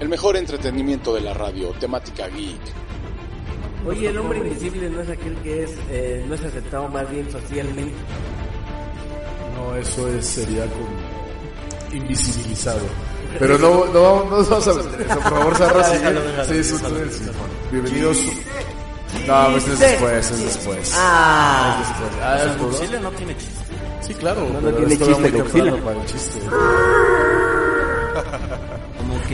[0.00, 2.60] El mejor entretenimiento de la radio, temática geek.
[3.86, 7.30] Oye, el hombre invisible no es aquel que es, eh, no es aceptado más bien
[7.30, 7.94] socialmente.
[9.56, 10.88] No, eso es, sería como
[11.92, 12.80] invisibilizado.
[13.38, 16.14] Pero no, no, no nos vamos a meter eso, por favor, sigue.
[16.46, 17.24] Sí, eso es, sí.
[17.70, 18.18] Bienvenidos.
[19.26, 20.92] No, pues es después, es después.
[20.96, 22.10] Ah, Es después.
[22.22, 22.72] Ah, después.
[22.80, 23.64] Godzilla no tiene chiste.
[24.00, 24.48] Sí, claro.
[24.52, 25.76] No, no tiene chiste, Godzilla.
[25.84, 26.40] para el chiste.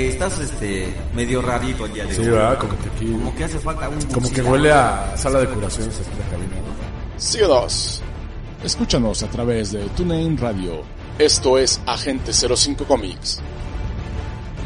[0.00, 2.58] Que estás este medio rarito ya de Sí, ¿verdad?
[2.58, 5.94] Como que aquí, Como que hace falta un como que huele a sala de curaciones
[6.00, 7.20] aquí la cabina, ¿no?
[7.20, 8.02] Síguenos.
[8.64, 10.84] Escúchanos a través de TuneIn Radio.
[11.18, 13.42] Esto es Agente 05 Comics.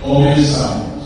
[0.00, 1.03] Comenzamos.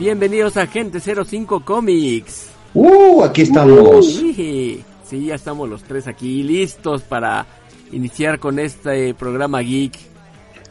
[0.00, 2.48] Bienvenidos a Gente 05 Comics.
[2.72, 4.06] Uh, aquí estamos.
[4.06, 7.44] Sí, sí, ya estamos los tres aquí listos para
[7.92, 9.98] iniciar con este programa geek.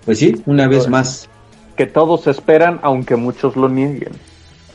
[0.06, 1.30] Pues sí, una vez más.
[1.78, 4.12] que todos esperan, aunque muchos lo nieguen.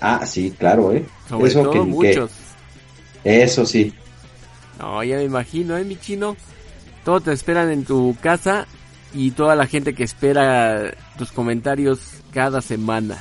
[0.00, 1.04] Ah, sí, claro, ¿eh?
[1.28, 2.31] Sobre Eso todo que, que- muchos.
[3.25, 3.92] eso sí.
[4.78, 6.34] No, ya me imagino, ¿eh, mi chino?
[7.04, 8.66] Todos te esperan en tu casa
[9.12, 12.00] y toda la gente que espera tus comentarios
[12.32, 13.19] cada semana.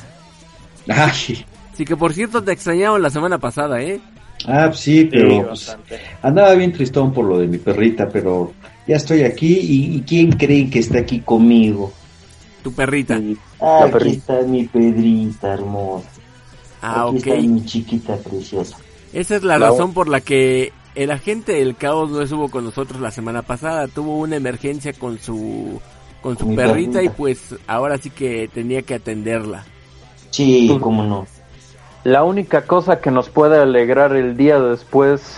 [0.88, 4.00] Ay, Así que, por cierto, te extrañaron la semana pasada, ¿eh?
[4.48, 5.78] ah, sí, pero Sí, pues,
[6.22, 8.54] andaba bien tristón por lo de mi perrita, pero
[8.88, 11.92] ya estoy aquí y, y ¿quién creen que está aquí conmigo?
[12.64, 13.20] Tu perrita.
[13.60, 14.18] Ah, La aquí perrita.
[14.40, 16.08] está mi Pedrita hermosa.
[16.82, 17.28] Ah, aquí ok.
[17.28, 18.78] está mi chiquita preciosa.
[19.14, 22.66] Esa es la La- razón por la que el agente del caos no estuvo con
[22.66, 23.88] nosotros la semana pasada.
[23.88, 25.82] Tuvo una emergencia con su
[26.22, 29.66] con su Con perrita y pues ahora sí que tenía que atenderla.
[30.34, 31.28] Sí, Pues- cómo no.
[32.04, 35.38] La única cosa que nos puede alegrar el día después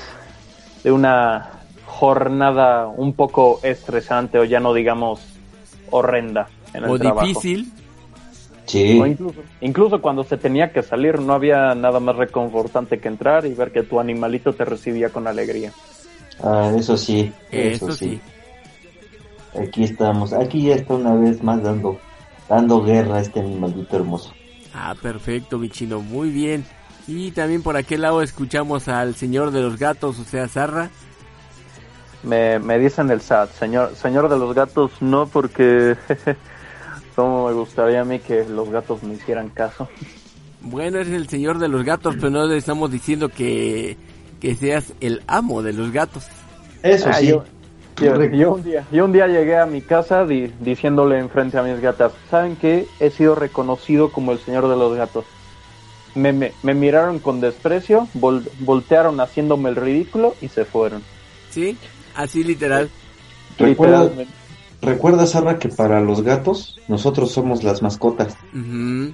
[0.84, 1.50] de una
[1.86, 5.20] jornada un poco estresante o ya no digamos
[5.92, 7.28] horrenda en el O trabajo.
[7.28, 7.72] difícil.
[8.66, 9.00] Sí.
[9.00, 13.46] O incluso, incluso cuando se tenía que salir no había nada más reconfortante que entrar
[13.46, 15.72] y ver que tu animalito te recibía con alegría.
[16.42, 18.20] Ah, eso sí, Eso sí.
[19.62, 20.32] Aquí estamos.
[20.34, 21.98] Aquí ya está una vez más dando,
[22.50, 24.32] dando guerra a este animalito hermoso.
[24.76, 26.66] Ah, perfecto, mi chino, muy bien.
[27.08, 30.90] Y también por aquel lado escuchamos al señor de los gatos, o sea, Zarra.
[32.24, 35.96] Me, me dicen el SAT, señor, señor de los gatos, no porque
[37.16, 39.88] como me gustaría a mí que los gatos me hicieran caso.
[40.62, 43.96] Bueno, eres el señor de los gatos, pero no le estamos diciendo que,
[44.42, 46.26] que seas el amo de los gatos.
[46.82, 47.28] Eso Ah, sí.
[47.28, 47.44] yo,
[48.02, 51.80] yo- un día, yo un día llegué a mi casa di- diciéndole enfrente a mis
[51.80, 52.88] gatas, ¿saben qué?
[53.00, 55.26] He sido reconocido como el señor de los gatos.
[56.14, 61.04] Me, me, me miraron con desprecio, vol- voltearon haciéndome el ridículo y se fueron.
[61.50, 61.78] ¿Sí?
[62.16, 62.90] Así literal.
[63.58, 64.10] Recuerda,
[64.82, 68.36] recuerda, Sarra, que para los gatos, nosotros somos las mascotas.
[68.54, 69.14] Ujú.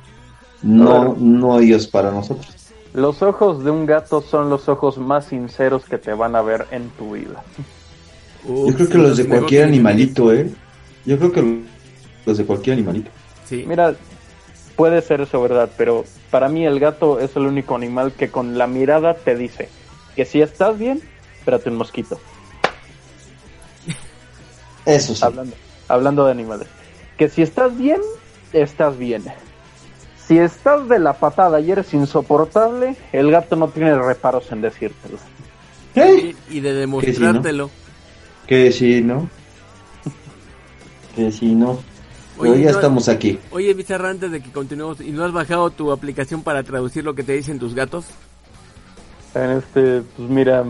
[0.63, 1.16] No, Claro.
[1.19, 2.56] no ellos para nosotros.
[2.94, 6.68] Los ojos de un gato son los ojos más sinceros que te van a ver
[6.72, 7.44] en tu vida.
[8.48, 10.50] Yo creo que los de cualquier animalito, ¿eh?
[11.06, 11.62] Yo creo que
[12.26, 13.12] los de cualquier animalito.
[13.48, 13.66] Sí.
[13.68, 13.96] Mira,
[14.76, 18.58] puede ser eso verdad, pero para mí el gato es el único animal que con
[18.58, 19.70] la mirada te dice
[20.16, 21.02] que si estás bien,
[21.38, 22.20] espérate un mosquito.
[24.86, 25.24] Eso sí.
[25.24, 25.56] Hablando,
[25.88, 26.68] hablando de animales.
[27.18, 28.02] Que si estás bien,
[28.54, 29.24] estás bien.
[30.28, 35.18] Si estás de la patada y eres insoportable, el gato no tiene reparos en decírtelo.
[35.94, 36.36] ¿Qué?
[36.50, 37.70] Y, y de demostrártelo.
[38.51, 39.30] Que sí, ¿no?
[41.15, 41.80] Que sí, ¿no?
[42.38, 43.39] Pero Oye, ya no- estamos aquí.
[43.51, 47.15] Oye, Bizarra, antes de que continuemos, ¿y no has bajado tu aplicación para traducir lo
[47.15, 48.07] que te dicen tus gatos?
[49.36, 50.65] En este, pues mira,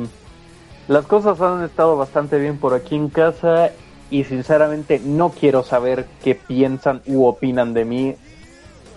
[0.90, 3.72] las cosas han estado bastante bien por aquí en casa
[4.12, 8.16] y sinceramente no quiero saber qué piensan u opinan de mí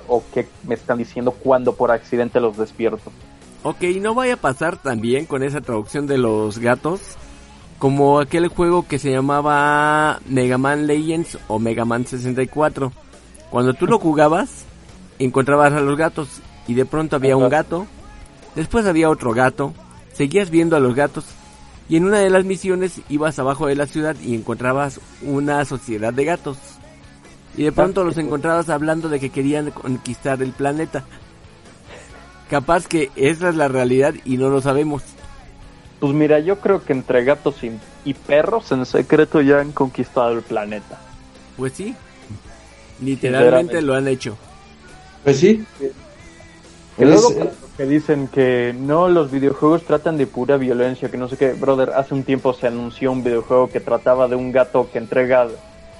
[0.08, 3.10] o qué me están diciendo cuando por accidente los despierto.
[3.62, 7.00] Ok, no vaya a pasar también con esa traducción de los gatos
[7.84, 12.90] como aquel juego que se llamaba Mega Man Legends o Mega Man 64.
[13.50, 14.64] Cuando tú lo jugabas,
[15.19, 17.86] encontrabas a los gatos y de pronto había un gato,
[18.54, 19.75] después había otro gato,
[20.14, 21.26] seguías viendo a los gatos
[21.86, 26.14] y en una de las misiones ibas abajo de la ciudad y encontrabas una sociedad
[26.14, 26.56] de gatos.
[27.54, 31.04] Y de pronto los encontrabas hablando de que querían conquistar el planeta.
[32.48, 35.02] Capaz que esa es la realidad y no lo sabemos.
[36.05, 37.73] Pues mira, yo creo que entre gatos y,
[38.05, 40.99] y perros en secreto ya han conquistado el planeta.
[41.56, 41.97] Pues sí.
[43.01, 44.37] Literalmente lo han hecho.
[45.23, 45.65] Pues sí.
[46.99, 47.31] Que luego
[47.79, 51.55] que dicen que no, los videojuegos tratan de pura violencia, que no sé qué.
[51.55, 55.49] Brother, hace un tiempo se anunció un videojuego que trataba de un gato que entrega,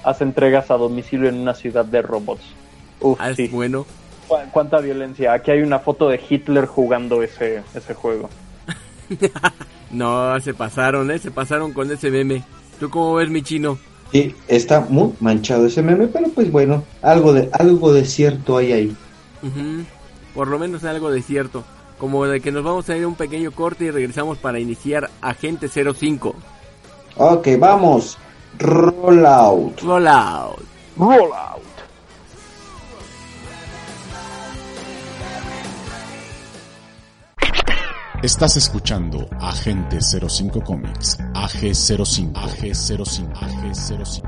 [0.03, 2.43] hace entregas a domicilio en una ciudad de robots.
[2.99, 3.47] Uf, Ah, es sí.
[3.47, 3.87] bueno.
[4.27, 5.33] Cu- ¿Cuánta violencia?
[5.33, 8.29] Aquí hay una foto de Hitler jugando ese, ese juego.
[9.91, 11.19] No, se pasaron, ¿eh?
[11.19, 12.43] Se pasaron con ese meme.
[12.79, 13.77] ¿Tú cómo ves mi chino?
[14.11, 18.71] Sí, está muy manchado ese meme, pero pues bueno, algo de algo de cierto hay
[18.71, 18.95] ahí.
[20.33, 21.63] Por lo menos algo de cierto.
[21.97, 25.09] Como de que nos vamos a ir a un pequeño corte y regresamos para iniciar
[25.21, 26.35] Agente 05.
[27.17, 28.17] Ok, vamos.
[28.59, 29.81] Roll out.
[29.81, 30.59] Roll out.
[30.97, 31.54] Roll out.
[38.25, 44.23] Estás escuchando Agente 05 Comics, AG05, AG05, AG05.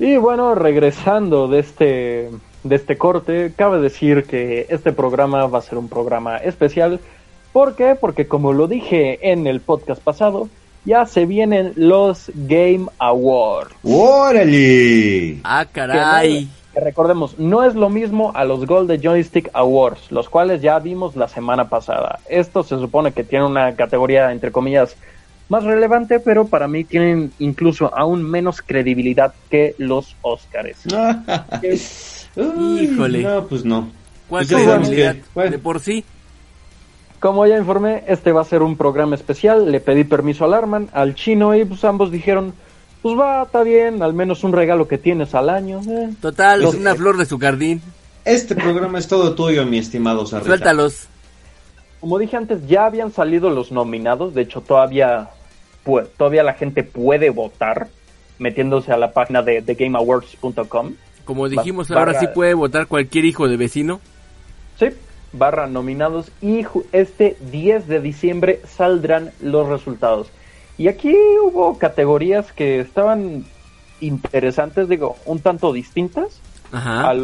[0.00, 2.30] Y bueno, regresando de este,
[2.62, 7.00] de este corte, cabe decir que este programa va a ser un programa especial.
[7.52, 7.96] ¿Por qué?
[7.98, 10.48] Porque como lo dije en el podcast pasado,
[10.84, 13.74] ya se vienen los Game Awards.
[13.82, 15.38] ¡Órale!
[15.44, 16.48] Ah, caray.
[16.72, 21.16] Que recordemos, no es lo mismo a los Golden Joystick Awards, los cuales ya vimos
[21.16, 22.20] la semana pasada.
[22.28, 24.96] Esto se supone que tiene una categoría, entre comillas,
[25.50, 30.78] más relevante, pero para mí tienen incluso aún menos credibilidad que los Oscars.
[32.36, 33.22] Uy, Híjole.
[33.22, 33.90] No, pues no.
[34.28, 35.14] ¿Cuál Pues credibilidad?
[35.16, 35.50] que- bueno.
[35.50, 36.04] De por sí.
[37.18, 39.70] Como ya informé, este va a ser un programa especial.
[39.70, 42.54] Le pedí permiso al Arman, al chino, y pues ambos dijeron:
[43.02, 45.80] Pues va, está bien, al menos un regalo que tienes al año.
[45.86, 46.10] eh".
[46.22, 47.82] Total, Los- es una flor de su jardín.
[48.24, 50.46] Este programa es todo tuyo, mi estimado Sarrita.
[50.48, 51.08] Suéltalos.
[52.00, 54.32] Como dije antes, ya habían salido los nominados.
[54.32, 55.28] De hecho, todavía,
[56.16, 57.88] todavía la gente puede votar
[58.38, 60.92] metiéndose a la página de thegameawards.com.
[61.24, 64.00] Como dijimos, Barra- ahora sí puede votar cualquier hijo de vecino.
[64.78, 64.86] Sí,
[65.32, 66.32] barra nominados.
[66.40, 70.30] Y este 10 de diciembre saldrán los resultados.
[70.78, 73.44] Y aquí hubo categorías que estaban
[74.00, 76.40] interesantes, digo, un tanto distintas.
[76.72, 77.10] Ajá.
[77.10, 77.14] a,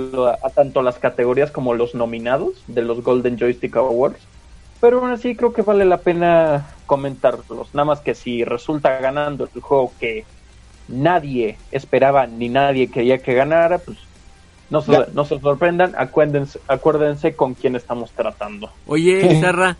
[0.42, 4.18] a tanto las categorías como los nominados de los Golden Joystick Awards.
[4.80, 7.74] Pero aún así creo que vale la pena comentarlos.
[7.74, 10.24] Nada más que si resulta ganando el juego que
[10.88, 13.98] nadie esperaba ni nadie quería que ganara, pues
[14.70, 15.94] no se, no se sorprendan.
[15.98, 18.70] Acuérdense, acuérdense con quién estamos tratando.
[18.86, 19.76] Oye, Zarra,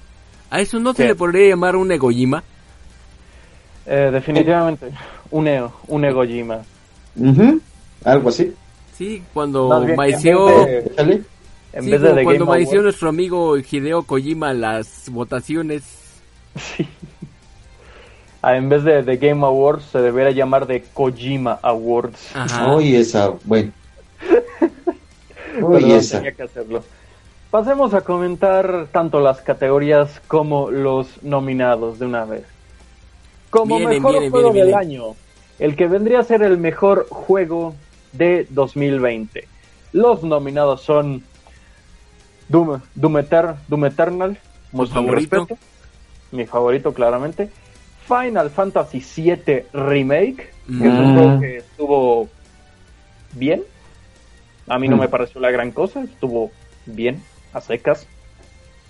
[0.51, 1.09] ¿a eso no se ¿Qué?
[1.09, 2.43] le podría llamar un egojima?
[3.87, 4.91] Eh, definitivamente,
[5.31, 6.59] un, e- un Egojima.
[7.15, 7.61] Ujú,
[8.05, 8.53] Algo así.
[8.99, 10.47] Sí, cuando bien, en maició...
[10.47, 11.23] vez de- Échale.
[11.73, 15.85] En sí, vez de cuando maició nuestro amigo Hideo Kojima las votaciones.
[16.57, 16.89] Sí.
[18.43, 22.31] Ah, en vez de The Game Awards se debería llamar de Kojima Awards.
[22.35, 22.69] Ajá.
[22.73, 23.73] Oye, esa, bueno.
[25.63, 26.19] Oye, esa.
[26.19, 26.85] tenía que hacerlo.
[27.51, 32.45] Pasemos a comentar tanto las categorías como los nominados de una vez.
[33.51, 35.03] Como Viene, mejor viene, juego viene, del año,
[35.59, 37.75] el que vendría a ser el mejor juego
[38.13, 39.47] de 2020.
[39.93, 41.23] Los nominados son
[42.49, 44.39] Doom, Doom, Eter- Doom Eternal,
[44.73, 45.37] favorito?
[45.37, 45.59] respeto,
[46.37, 47.49] mi favorito claramente.
[48.07, 50.37] Final Fantasy VII Remake,
[50.69, 51.15] que es un Mm.
[51.15, 52.29] juego que estuvo
[53.33, 53.63] bien.
[54.69, 55.01] A mí no Mm.
[55.01, 56.51] me pareció la gran cosa, estuvo
[56.87, 58.07] bien, a secas.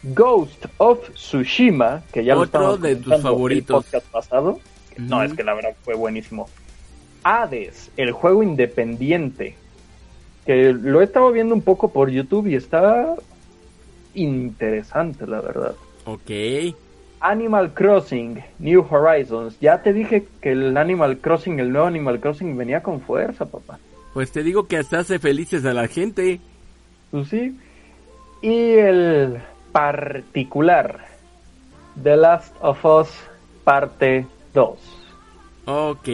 [0.03, 3.85] Ghost of Tsushima, que ya lo Otro estábamos de tus en el favoritos.
[3.85, 4.61] podcast pasado,
[4.99, 6.49] No, es que la verdad fue buenísimo.
[7.23, 9.55] Hades, el juego independiente.
[10.47, 13.15] Que lo he estado viendo un poco por YouTube y está
[14.15, 15.75] interesante, la verdad.
[16.07, 16.31] Ok.
[17.21, 19.59] Animal Crossing, New Horizons.
[19.61, 23.79] Ya te dije que el Animal Crossing, el nuevo Animal Crossing venía con fuerza, papá.
[24.15, 26.41] Pues te digo que hasta hace felices a la gente.
[27.11, 27.59] Pues sí.
[28.43, 29.39] Y el
[29.73, 31.07] particular,
[32.03, 33.09] The Last of Us
[33.65, 34.79] Parte 2.
[35.67, 36.09] Ok.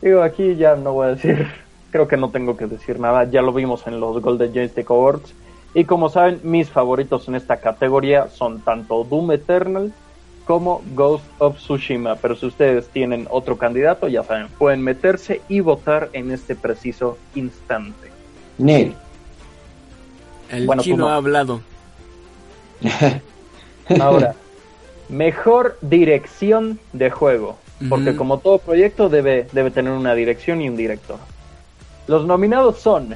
[0.00, 1.46] Digo, aquí ya no voy a decir,
[1.90, 5.34] creo que no tengo que decir nada, ya lo vimos en los Golden Joystick Awards.
[5.74, 9.92] Y como saben, mis favoritos en esta categoría son tanto Doom Eternal
[10.44, 12.16] como Ghost of Tsushima.
[12.16, 17.18] Pero si ustedes tienen otro candidato, ya saben, pueden meterse y votar en este preciso
[17.36, 18.10] instante.
[18.58, 18.94] Nel.
[20.50, 21.08] El Bueno, chino no.
[21.08, 21.60] ha hablado.
[24.00, 24.34] Ahora,
[25.08, 27.58] mejor dirección de juego.
[27.88, 31.16] Porque como todo proyecto debe, debe tener una dirección y un director.
[32.08, 33.14] Los nominados son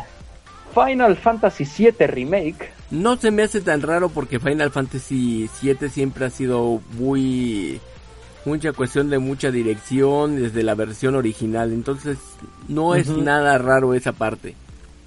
[0.75, 6.26] Final Fantasy VII Remake, No se me hace tan raro porque Final Fantasy VII siempre
[6.26, 7.81] ha sido muy...
[8.45, 11.73] Mucha cuestión de mucha dirección desde la versión original.
[11.73, 12.19] Entonces
[12.69, 14.54] no es nada raro esa parte.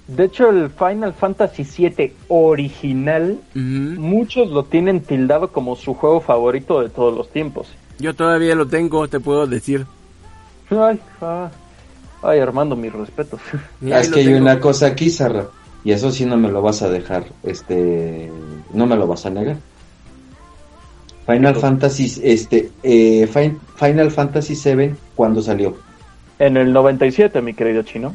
[0.08, 6.80] De hecho, el Final Fantasy VII original, muchos lo tienen tildado como su juego favorito
[6.80, 7.68] de todos los tiempos.
[7.98, 9.84] Yo todavía lo tengo, te puedo decir.
[10.70, 11.50] Ay, ah,
[12.22, 13.40] ay Armando, mis respetos.
[13.82, 15.48] Es que hay una cosa aquí, Sarra,
[15.88, 18.30] y eso sí no me lo vas a dejar, este,
[18.74, 19.56] no me lo vas a negar.
[21.24, 25.78] Final Fantasy, este, eh, Fin- Final Fantasy VII, ¿cuándo salió?
[26.38, 28.14] En el 97, mi querido chino.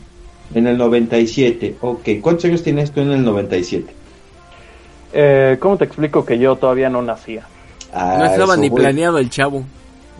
[0.54, 2.10] En el 97, ok.
[2.22, 3.92] ¿Cuántos años tienes tú en el 97?
[5.14, 7.44] Eh, ¿Cómo te explico que yo todavía no nacía?
[7.92, 8.82] No estaba ni voy.
[8.82, 9.64] planeado el chavo.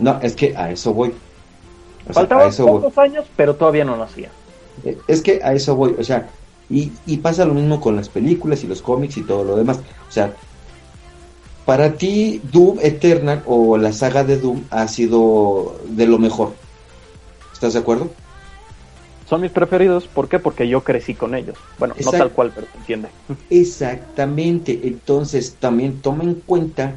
[0.00, 1.10] No, es que a eso voy.
[1.10, 2.80] O sea, a Faltaban voy.
[2.80, 4.30] pocos años, pero todavía no nacía.
[4.84, 6.28] Eh, Es que a eso voy, o sea,
[6.70, 9.78] y, y pasa lo mismo con las películas y los cómics y todo lo demás.
[10.08, 10.34] O sea,
[11.64, 16.52] para ti Doom Eternal o la saga de Doom ha sido de lo mejor.
[17.52, 18.10] ¿Estás de acuerdo?
[19.28, 20.38] Son mis preferidos, ¿por qué?
[20.38, 21.56] Porque yo crecí con ellos.
[21.78, 23.08] Bueno, no tal cual, pero se entiende.
[23.48, 24.80] Exactamente.
[24.84, 26.96] Entonces, también toma en cuenta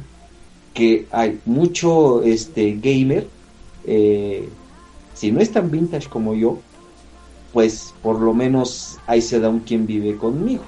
[0.74, 3.26] que hay mucho este gamer,
[3.86, 4.48] eh,
[5.14, 6.58] si no es tan vintage como yo,
[7.52, 10.64] pues por lo menos ahí se da un quien vive conmigo.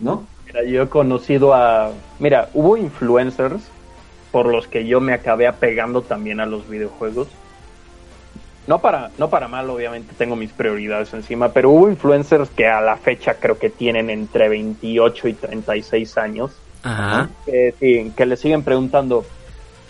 [0.00, 0.26] ¿no?
[0.46, 1.92] Mira, yo he conocido a...
[2.18, 3.62] Mira, hubo influencers
[4.30, 7.28] por los que yo me acabé apegando también a los videojuegos.
[8.66, 12.80] No para, no para mal, obviamente tengo mis prioridades encima, pero hubo influencers que a
[12.80, 16.52] la fecha creo que tienen entre 28 y 36 años,
[16.84, 17.28] Ajá.
[17.44, 19.24] que, sí, que le siguen preguntando,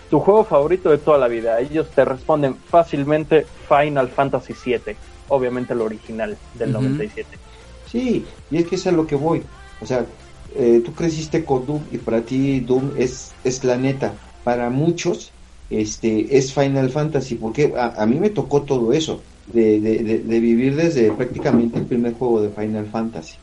[0.08, 1.60] ¿tu juego favorito de toda la vida?
[1.60, 4.96] Ellos te responden fácilmente Final Fantasy VII,
[5.32, 7.06] obviamente el original del Ujú.
[7.06, 7.38] 97.
[7.84, 9.50] Sí, y es que es a lo que voy.
[9.78, 10.14] O sea,
[10.48, 14.22] eh, tú creciste con Doom y para ti Doom es, es la neta.
[14.42, 15.36] Para muchos
[15.68, 20.18] este es Final Fantasy, porque a, a mí me tocó todo eso, de, de, de,
[20.20, 23.38] de vivir desde prácticamente el primer juego de Final Fantasy.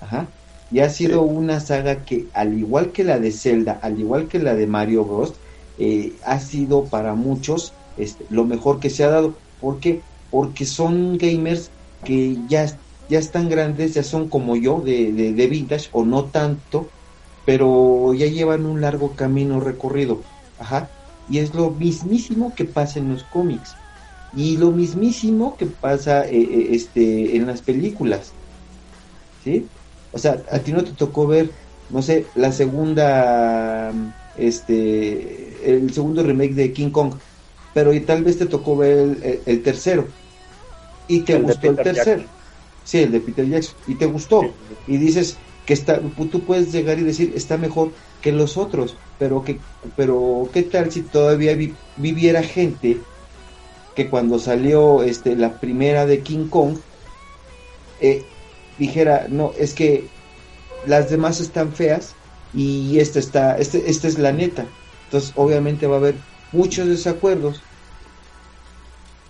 [0.00, 0.34] Ajá.
[0.68, 4.38] Y ha sido una saga que, al igual que la de Zelda, al igual que
[4.38, 5.40] la de Mario Bros.,
[5.76, 9.42] eh, ha sido para muchos este, lo mejor que se ha dado.
[9.58, 10.06] ¿Por qué?
[10.30, 11.70] Porque son gamers
[12.04, 16.24] que ya, ya están grandes, ya son como yo, de, de, de vintage, o no
[16.24, 16.88] tanto,
[17.44, 20.22] pero ya llevan un largo camino recorrido.
[20.58, 20.88] Ajá.
[21.28, 23.74] Y es lo mismísimo que pasa en los cómics.
[24.36, 28.32] Y lo mismísimo que pasa eh, eh, este, en las películas.
[29.42, 29.66] ¿Sí?
[30.12, 31.50] O sea, a ti no te tocó ver,
[31.88, 33.92] no sé, la segunda,
[34.36, 37.14] este, el segundo remake de King Kong,
[37.74, 40.06] pero y tal vez te tocó ver el, tercero
[41.16, 41.76] y te El gustó el.
[41.76, 42.26] Jackson.
[42.84, 43.74] Sí, el de Peter Jackson.
[43.86, 44.42] Y te gustó.
[44.86, 45.36] Y dices
[45.66, 49.60] que está, tú puedes llegar y decir está mejor que los otros, pero que,
[49.96, 53.08] pero qué tal si todavía vi- viviera gente
[53.94, 56.78] que cuando salió este la primera de King Kong
[57.98, 58.32] eh,
[58.78, 60.14] dijera no es que
[60.86, 62.18] las demás están feas
[62.52, 67.68] y esta está este esta es la neta entonces obviamente va a haber muchos desacuerdos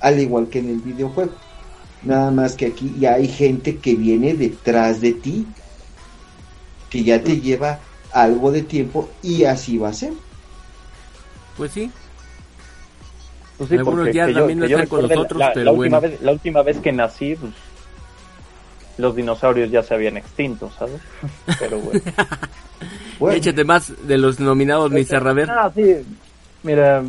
[0.00, 1.32] al igual que en el videojuego
[2.02, 5.46] nada más que aquí ya hay gente que viene detrás de ti
[6.88, 7.78] que ya te lleva
[8.12, 10.12] algo de tiempo y así va a ser
[11.56, 11.90] Pues sí.
[13.58, 15.98] Pues sí, Algunos porque ya yo- también no están con nosotros, la, pero la última
[16.00, 16.10] bueno.
[16.12, 17.52] vez, la última vez que nací, pues,
[18.96, 21.00] los dinosaurios ya se habían extinto, ¿sabes?
[21.58, 22.00] Pero bueno.
[23.18, 25.50] Bueno, Échate más de los nominados, mi Raver.
[25.50, 25.96] Ah, sí.
[26.62, 27.02] Mira,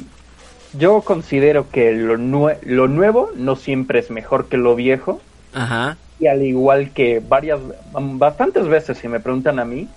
[0.77, 5.19] yo considero que lo, nue- lo nuevo no siempre es mejor que lo viejo.
[5.53, 5.97] Ajá.
[6.19, 7.59] Y al igual que varias,
[7.93, 9.87] bastantes veces, si me preguntan a mí,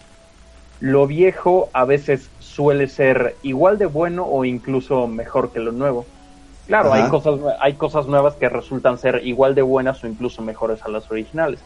[0.81, 6.07] lo viejo a veces suele ser igual de bueno o incluso mejor que lo nuevo.
[6.67, 7.05] Claro, Ajá.
[7.05, 10.89] hay cosas, hay cosas nuevas que resultan ser igual de buenas o incluso mejores a
[10.89, 11.61] las originales.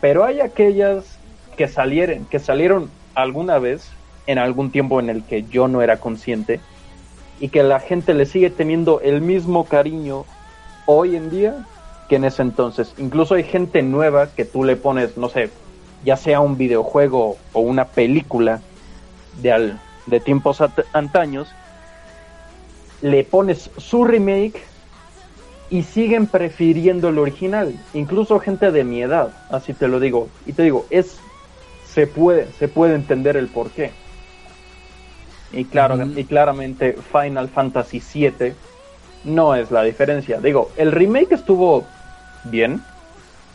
[0.00, 1.16] Pero hay aquellas
[1.56, 3.88] que salieron, que salieron alguna vez,
[4.26, 6.60] en algún tiempo en el que yo no era consciente,
[7.42, 10.24] y que la gente le sigue teniendo el mismo cariño
[10.86, 11.66] hoy en día
[12.08, 12.94] que en ese entonces.
[12.98, 15.50] Incluso hay gente nueva que tú le pones, no sé,
[16.04, 18.60] ya sea un videojuego o una película
[19.42, 21.48] de, al- de tiempos antaños,
[23.00, 24.62] le pones su remake
[25.68, 27.74] y siguen prefiriendo el original.
[27.92, 30.28] Incluso gente de mi edad, así te lo digo.
[30.46, 31.18] Y te digo, es
[31.92, 33.90] se puede se puede entender el porqué.
[35.52, 38.54] Y claro, y claramente Final Fantasy VII
[39.24, 40.40] no es la diferencia.
[40.40, 41.84] Digo, el remake estuvo
[42.44, 42.82] bien,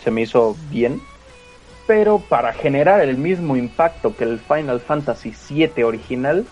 [0.04, 1.02] se me hizo bien,
[1.88, 6.46] pero para generar el mismo impacto que el Final Fantasy VII original,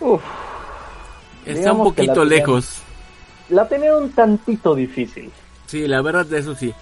[0.00, 0.22] uff,
[1.44, 2.82] Está un la poquito tenían- lejos.
[3.48, 5.30] la tenía un tantito difícil.
[5.66, 6.72] Sí, la verdad, de eso sí.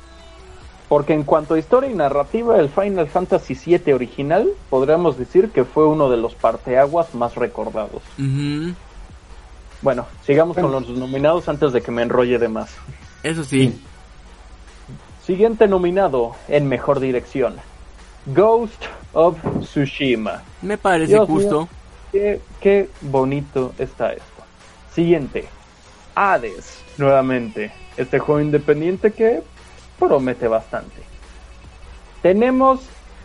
[0.94, 5.64] Porque en cuanto a historia y narrativa, el Final Fantasy VII original podríamos decir que
[5.64, 8.00] fue uno de los parteaguas más recordados.
[9.82, 12.76] Bueno, sigamos con los nominados antes de que me enrolle de más.
[13.24, 13.76] Eso sí.
[15.26, 17.56] Siguiente nominado en mejor dirección:
[18.26, 18.84] Ghost
[19.14, 20.44] of Tsushima.
[20.62, 21.58] Me parece Dios justo.
[21.62, 21.68] mío,
[22.12, 24.44] qué, qué bonito está esto.
[24.92, 25.48] Siguiente:
[26.14, 27.72] Hades, nuevamente.
[27.96, 29.42] Este juego independiente que
[29.98, 31.02] promete bastante.
[32.22, 32.80] Tenemos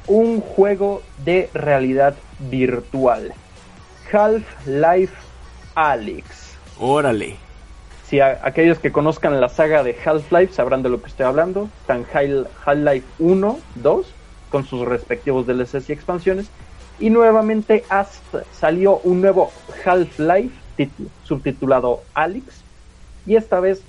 [0.07, 3.33] un juego de realidad virtual.
[4.11, 5.13] Half-Life
[5.75, 6.55] Alyx.
[6.79, 7.35] Órale.
[8.07, 11.69] Si aquellos que conozcan la saga de Half-Life sabrán de lo que estoy hablando.
[11.81, 14.07] Están Hal- Half-Life 1, 2,
[14.49, 16.47] con sus respectivos DLCs y expansiones.
[16.99, 19.51] Y nuevamente hasta salió un nuevo
[19.85, 22.63] Half-Life tit- subtitulado Alyx.
[23.27, 23.81] Y esta vez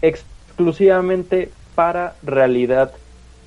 [0.00, 2.92] exclusivamente para realidad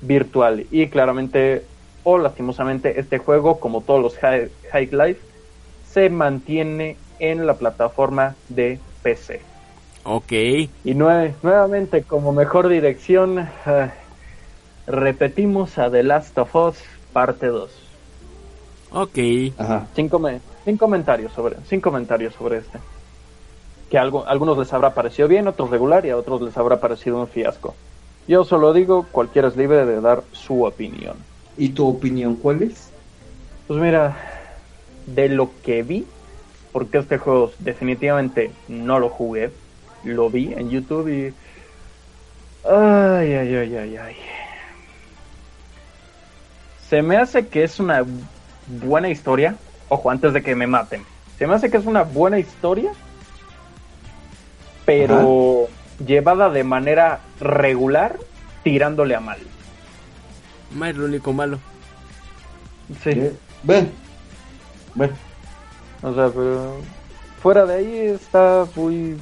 [0.00, 0.66] virtual.
[0.70, 1.64] Y claramente,
[2.02, 5.20] o lastimosamente, este juego, como todos los Hi- Half-Life,
[5.90, 9.40] se mantiene en la plataforma de PC.
[10.04, 10.32] Ok.
[10.32, 13.90] Y nue- nuevamente, como mejor dirección, eh,
[14.86, 16.76] repetimos a The Last of Us
[17.12, 17.70] parte 2.
[18.92, 19.18] Ok.
[19.58, 19.86] Ajá.
[19.94, 22.78] Sin, come- sin comentarios sobre, sin comentarios sobre este.
[23.90, 26.80] Que algo, a algunos les habrá parecido bien, otros regular y a otros les habrá
[26.80, 27.74] parecido un fiasco.
[28.26, 31.16] Yo solo digo, cualquiera es libre de dar su opinión.
[31.56, 32.90] ¿Y tu opinión cuál es?
[33.66, 34.16] Pues mira,
[35.06, 36.06] de lo que vi,
[36.72, 39.50] porque este juego definitivamente no lo jugué,
[40.04, 41.34] lo vi en YouTube y...
[42.66, 44.16] Ay, ay, ay, ay, ay.
[46.88, 48.04] Se me hace que es una
[48.66, 49.56] buena historia.
[49.88, 51.02] Ojo, antes de que me maten.
[51.38, 52.92] Se me hace que es una buena historia,
[54.84, 55.68] pero
[56.04, 58.18] llevada de manera regular,
[58.62, 59.38] tirándole a mal.
[60.74, 61.58] Más es lo único malo.
[63.02, 63.30] Sí.
[63.62, 63.92] Ven.
[64.94, 65.10] Ven.
[66.02, 66.76] O sea, pero
[67.42, 69.16] fuera de ahí está muy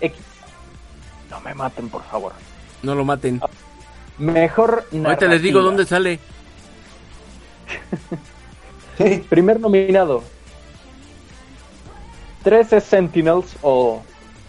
[0.00, 0.20] X.
[1.30, 2.32] No me maten, por favor.
[2.82, 3.40] No lo maten.
[4.18, 5.62] Mejor Ahorita les digo narrativa.
[5.62, 6.18] dónde sale.
[9.28, 10.22] Primer nominado.
[12.44, 14.02] 13 Sentinels o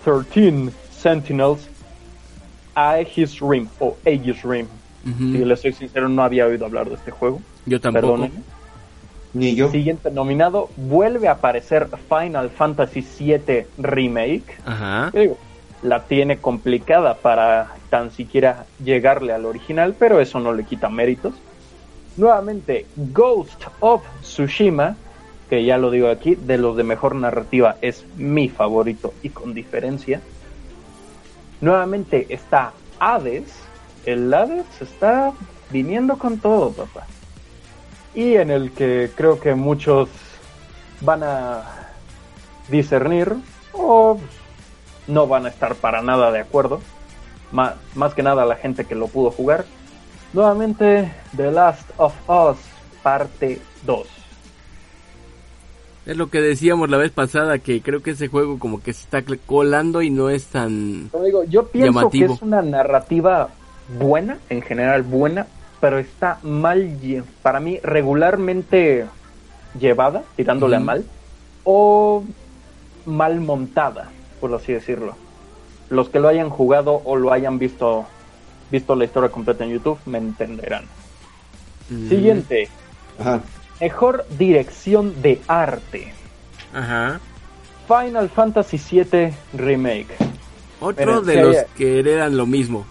[0.05, 1.67] 13 Sentinels
[2.75, 4.67] Aegis Rim o Aegis Rim.
[5.03, 7.41] Si les soy sincero, no había oído hablar de este juego.
[7.65, 8.07] Yo tampoco.
[8.07, 8.41] Perdónenme.
[9.33, 9.69] Ni yo.
[9.69, 14.57] Siguiente nominado, vuelve a aparecer Final Fantasy VII Remake.
[14.65, 15.11] Ajá.
[15.13, 15.37] Yo digo,
[15.83, 21.33] la tiene complicada para tan siquiera llegarle al original, pero eso no le quita méritos.
[22.17, 24.95] Nuevamente, Ghost of Tsushima,
[25.49, 29.53] que ya lo digo aquí, de los de mejor narrativa es mi favorito y con
[29.53, 30.21] diferencia.
[31.61, 33.53] Nuevamente está Hades.
[34.05, 35.33] El Hades está
[35.71, 37.05] viniendo con todo, papá.
[38.13, 40.09] Y en el que creo que muchos
[41.01, 41.63] van a
[42.69, 43.35] discernir
[43.73, 44.17] o
[45.07, 46.81] no van a estar para nada de acuerdo.
[47.51, 49.65] Ma- más que nada la gente que lo pudo jugar.
[50.33, 52.57] Nuevamente, The Last of Us,
[53.03, 54.07] parte 2.
[56.05, 59.03] Es lo que decíamos la vez pasada, que creo que ese juego como que se
[59.03, 61.09] está colando y no es tan...
[61.23, 62.27] Digo, yo pienso Llamativo.
[62.27, 63.49] que es una narrativa
[63.99, 65.47] buena, en general buena,
[65.81, 66.95] pero está mal,
[67.41, 69.05] para mí, regularmente
[69.79, 70.83] llevada, tirándole Ujú.
[70.83, 71.05] a mal,
[71.63, 72.23] o
[73.05, 75.15] mal montada, por así decirlo.
[75.89, 78.05] Los que lo hayan jugado o lo hayan visto,
[78.71, 80.85] visto la historia completa en YouTube me entenderán.
[81.89, 82.09] Mm.
[82.09, 82.69] Siguiente,
[83.19, 83.41] Ajá.
[83.79, 86.13] Mejor dirección de arte.
[86.73, 87.19] Ajá.
[87.87, 90.15] Final Fantasy VII Remake.
[90.79, 92.85] Otro Miren, de si los hay- que heredan lo mismo.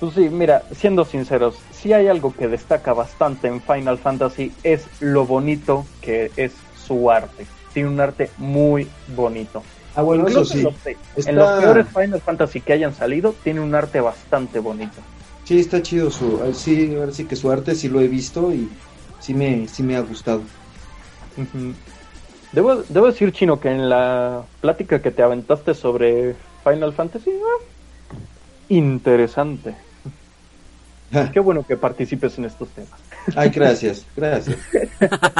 [0.00, 4.84] Pues sí, mira, siendo sinceros, si hay algo que destaca bastante en Final Fantasy es
[5.00, 6.52] lo bonito que es
[6.86, 7.46] su arte.
[7.72, 9.62] Tiene un arte muy bonito.
[9.94, 10.58] Ah, bueno, eso Incluso sí.
[10.58, 10.74] en, los,
[11.16, 14.96] Está- en los peores Final Fantasy que hayan salido, tiene un arte bastante bonito.
[15.44, 18.52] Sí, está chido su, ah, sí, ahora sí que su arte sí lo he visto
[18.52, 18.68] y
[19.22, 20.42] sí me, sí me ha gustado.
[22.52, 27.64] Debo, debo decir, Chino, que en la plática que te aventaste sobre Final Fantasy, ah,
[28.68, 29.74] interesante.
[31.32, 32.98] Qué bueno que participes en estos temas.
[33.36, 34.58] Ay, gracias, gracias.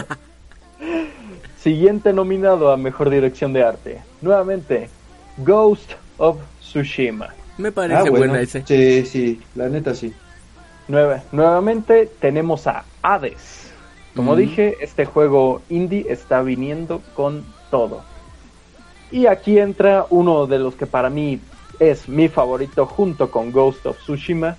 [1.59, 4.01] Siguiente nominado a Mejor Dirección de Arte.
[4.21, 4.89] Nuevamente,
[5.39, 7.29] Ghost of Tsushima.
[7.59, 8.65] Me parece Ah, bueno, buena ese.
[8.67, 10.13] Sí, sí, la neta sí.
[10.89, 13.62] Nueve- nuevamente tenemos a Hades.
[14.17, 18.03] Como dije, este juego indie está viniendo con todo.
[19.11, 21.41] Y aquí entra uno de los que para mí
[21.79, 24.57] es mi favorito junto con Ghost of Tsushima,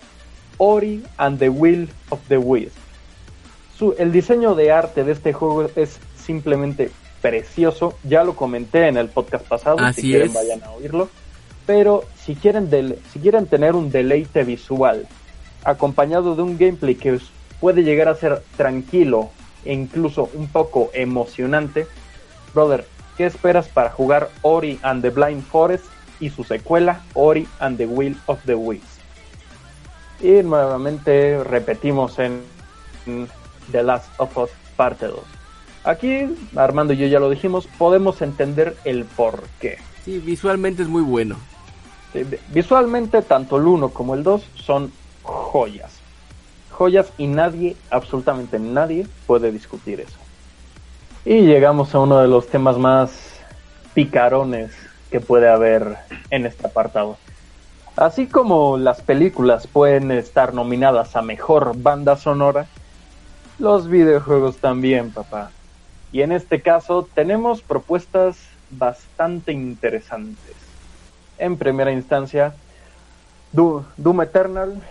[0.58, 2.76] Ori and the Will of the Wisp.
[3.78, 7.96] Su- el diseño de arte de este juego es simplemente precioso.
[8.04, 10.34] Ya lo comenté en el podcast pasado, Así si quieren es.
[10.34, 11.10] vayan a oírlo.
[11.66, 15.08] Pero si quieren, del- si quieren tener un deleite visual
[15.64, 17.20] acompañado de un gameplay que
[17.62, 19.30] puede llegar a ser tranquilo
[19.66, 21.88] e incluso un poco emocionante,
[22.54, 22.86] brother,
[23.18, 25.86] ¿qué esperas para jugar Ori and the Blind Forest
[26.20, 28.84] y su secuela Ori and the Will of the Wisp?
[30.22, 32.42] Y nuevamente repetimos en
[33.72, 35.20] The Last of Us parte 2.
[35.84, 39.80] Aquí, Armando y yo ya lo dijimos, podemos entender el por qué.
[40.06, 41.36] Sí, visualmente es muy bueno.
[42.50, 46.03] Visualmente, tanto el 1 como el 2 son joyas.
[46.74, 50.18] Joyas y nadie, absolutamente nadie, puede discutir eso.
[51.26, 53.40] Y llegamos a uno de los temas más
[53.94, 54.76] picarones
[55.10, 55.96] que puede haber
[56.30, 57.18] en este apartado.
[57.96, 62.68] Así como las películas pueden estar nominadas a mejor banda sonora,
[63.60, 65.52] los videojuegos también, papá.
[66.12, 68.38] Y en este caso tenemos propuestas
[68.72, 70.56] bastante interesantes.
[71.38, 72.56] En primera instancia,
[73.52, 74.82] Do- Doom Eternal.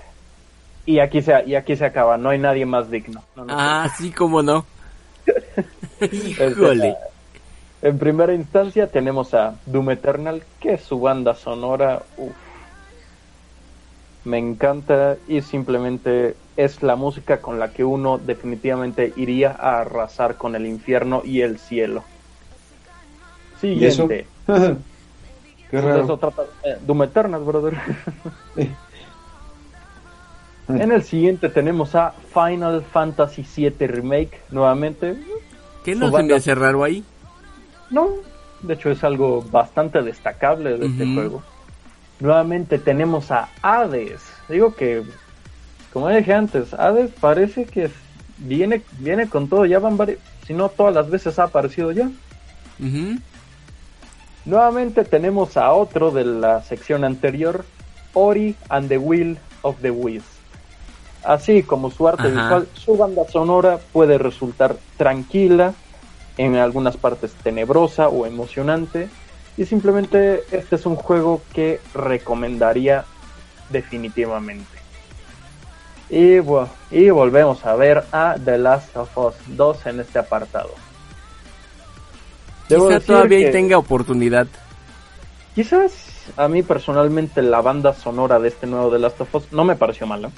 [0.85, 3.23] Y aquí, se, y aquí se acaba, no hay nadie más digno.
[3.37, 4.65] No, no, Ah, sí, cómo no.
[6.01, 6.97] Este, Híjole.
[7.81, 12.33] En primera instancia tenemos a Doom Eternal, que su banda sonora uf,
[14.25, 20.37] me encanta y simplemente es la música con la que uno definitivamente iría a arrasar
[20.37, 22.05] con el infierno y el cielo.
[23.63, 24.09] ¿Y eso?
[24.09, 24.27] Siguiente.
[25.71, 26.05] Qué raro.
[26.05, 27.79] eso trata eh, Doom Eternal, brother.
[30.69, 30.79] Eh.
[30.81, 35.17] en el siguiente tenemos a Final Fantasy VII Remake, nuevamente.
[35.85, 37.05] ¿Qué no se me hace raro ahí?
[37.91, 38.09] No,
[38.63, 41.43] de hecho es algo bastante destacable de este juego.
[42.21, 44.23] Nuevamente tenemos a Hades.
[44.49, 45.03] Digo que,
[45.93, 47.91] como dije antes, Hades parece que
[48.39, 49.67] viene, viene con todo.
[49.67, 52.11] Ya van varios, si no todas las veces ha aparecido ya.
[52.79, 53.19] Ujú.
[54.45, 57.65] Nuevamente tenemos a otro de la sección anterior,
[58.13, 60.32] Ori and the Will of the Wisp.
[61.25, 62.31] Así como su arte Ajá.
[62.43, 65.75] visual, su banda sonora puede resultar tranquila,
[66.39, 69.09] en algunas partes tenebrosa o emocionante.
[69.57, 73.05] Y simplemente este es un juego que recomendaría
[73.71, 74.65] definitivamente.
[76.11, 76.39] Y,
[76.91, 80.71] y volvemos a ver a The Last of Us 2 en este apartado.
[82.69, 84.47] Debo Quizá todavía que- tenga oportunidad.
[85.55, 85.93] Quizás
[86.37, 89.77] a mí personalmente la banda sonora de este nuevo The Last of Us no me
[89.77, 90.31] pareció mala.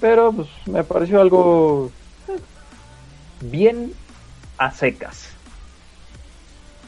[0.00, 1.90] Pero pues me pareció algo
[2.28, 2.38] eh,
[3.50, 3.92] bien
[4.58, 5.28] a secas.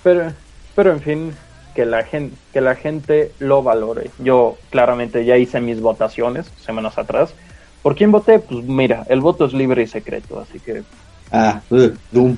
[0.02, 0.32] Pero,
[0.74, 1.34] pero en fin,
[1.74, 4.10] que la gente, que la gente lo valore.
[4.18, 7.34] Yo claramente ya hice mis votaciones semanas atrás.
[7.82, 8.38] ¿Por quién voté?
[8.38, 10.82] Pues mira, el voto es libre y secreto, así que
[11.30, 12.36] Ah, uh, Doom,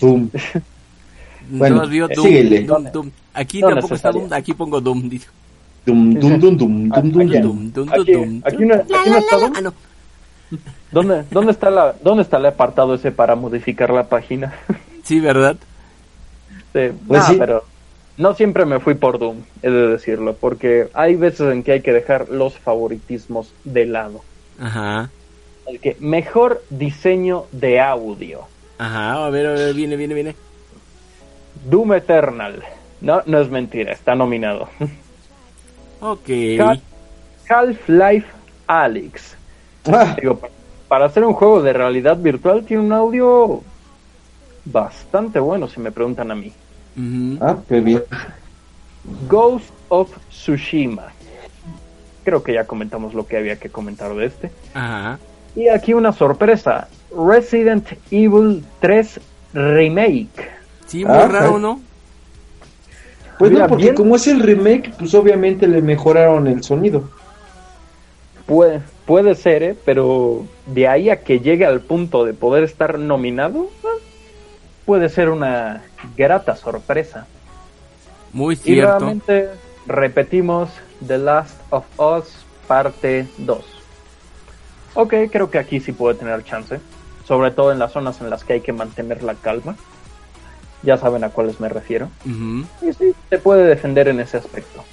[0.00, 0.30] Doom.
[1.50, 2.60] Bueno, no has visto Doom, síguele.
[2.62, 3.10] Doom, Doom.
[3.34, 4.10] Aquí No tampoco está.
[4.10, 5.08] Doom, aquí pongo Doom.
[5.10, 5.28] dice.
[5.84, 7.72] Doom, Doom, Doom, Doom, Doom, Doom, aquí- Doom.
[7.72, 9.52] Doom, Doom, aquí, Doom, aquí no, aquí no está Doom.
[9.54, 9.74] Ah, no.
[10.92, 14.54] ¿Dónde, dónde, está la, ¿Dónde está el apartado ese para modificar la página?
[15.04, 15.56] Sí, ¿verdad?
[16.72, 17.36] Sí, Pues nah, sí.
[17.38, 17.62] pero
[18.16, 21.80] no siempre me fui por Doom, he de decirlo, porque hay veces en que hay
[21.82, 24.22] que dejar los favoritismos de lado.
[24.58, 25.10] Ajá.
[25.66, 28.42] El que mejor diseño de audio.
[28.78, 30.36] Ajá, a ver, a ver, viene, viene, viene.
[31.68, 32.62] Doom Eternal.
[33.02, 34.68] No, no es mentira, está nominado.
[36.00, 36.28] Ok.
[37.48, 38.26] Half-Life
[38.66, 39.36] Alyx.
[39.86, 40.40] Ah, Digo,
[40.88, 43.62] para hacer un juego de realidad virtual tiene un audio
[44.64, 46.52] bastante bueno, si me preguntan a mí.
[47.40, 48.02] Ah, qué bien.
[49.28, 51.06] Ghost of Tsushima.
[52.24, 54.50] Creo que ya comentamos lo que había que comentar de este.
[54.72, 55.18] Ajá.
[55.56, 56.88] Y aquí una sorpresa.
[57.14, 59.20] Resident Evil 3
[59.52, 60.50] Remake.
[60.86, 61.58] Sí, muy Ah, raro.
[61.58, 61.80] ¿no?
[63.38, 67.10] Pues Mira, no, porque bien- como es el remake, pues obviamente le mejoraron el sonido.
[68.46, 69.76] Puede, puede ser, ¿eh?
[69.84, 74.02] pero de ahí a que llegue al punto de poder estar nominado, eh,
[74.86, 75.82] puede ser una
[76.16, 77.26] grata sorpresa.
[78.32, 78.90] Muy Y cierto.
[78.98, 79.48] nuevamente
[79.86, 80.70] repetimos
[81.06, 83.64] The Last of Us parte 2.
[84.94, 86.80] Ok, creo que aquí sí puede tener chance,
[87.26, 89.76] sobre todo en las zonas en las que hay que mantener la calma.
[90.82, 92.08] Ya saben a cuáles me refiero.
[92.26, 94.84] Y sí, se puede defender en ese aspecto.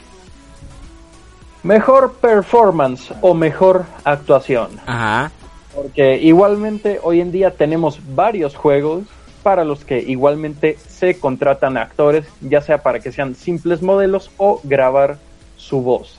[1.64, 4.80] Mejor performance o mejor actuación.
[4.86, 5.32] Ajá.
[5.76, 9.04] Porque igualmente hoy en día tenemos varios juegos
[9.44, 14.60] para los que igualmente se contratan actores, ya sea para que sean simples modelos o
[14.64, 15.18] grabar
[15.58, 16.18] su voz.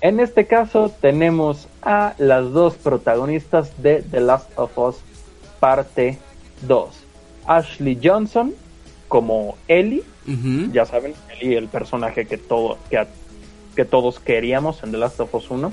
[0.00, 4.96] En este caso tenemos a las dos protagonistas de The Last of Us
[5.60, 6.18] parte
[6.66, 6.88] 2.
[7.46, 8.54] Ashley Johnson
[9.08, 10.02] como Ellie,
[10.72, 13.06] ya saben, Ellie el personaje que todo que, a-
[13.78, 15.72] que todos queríamos en The Last of Us 1.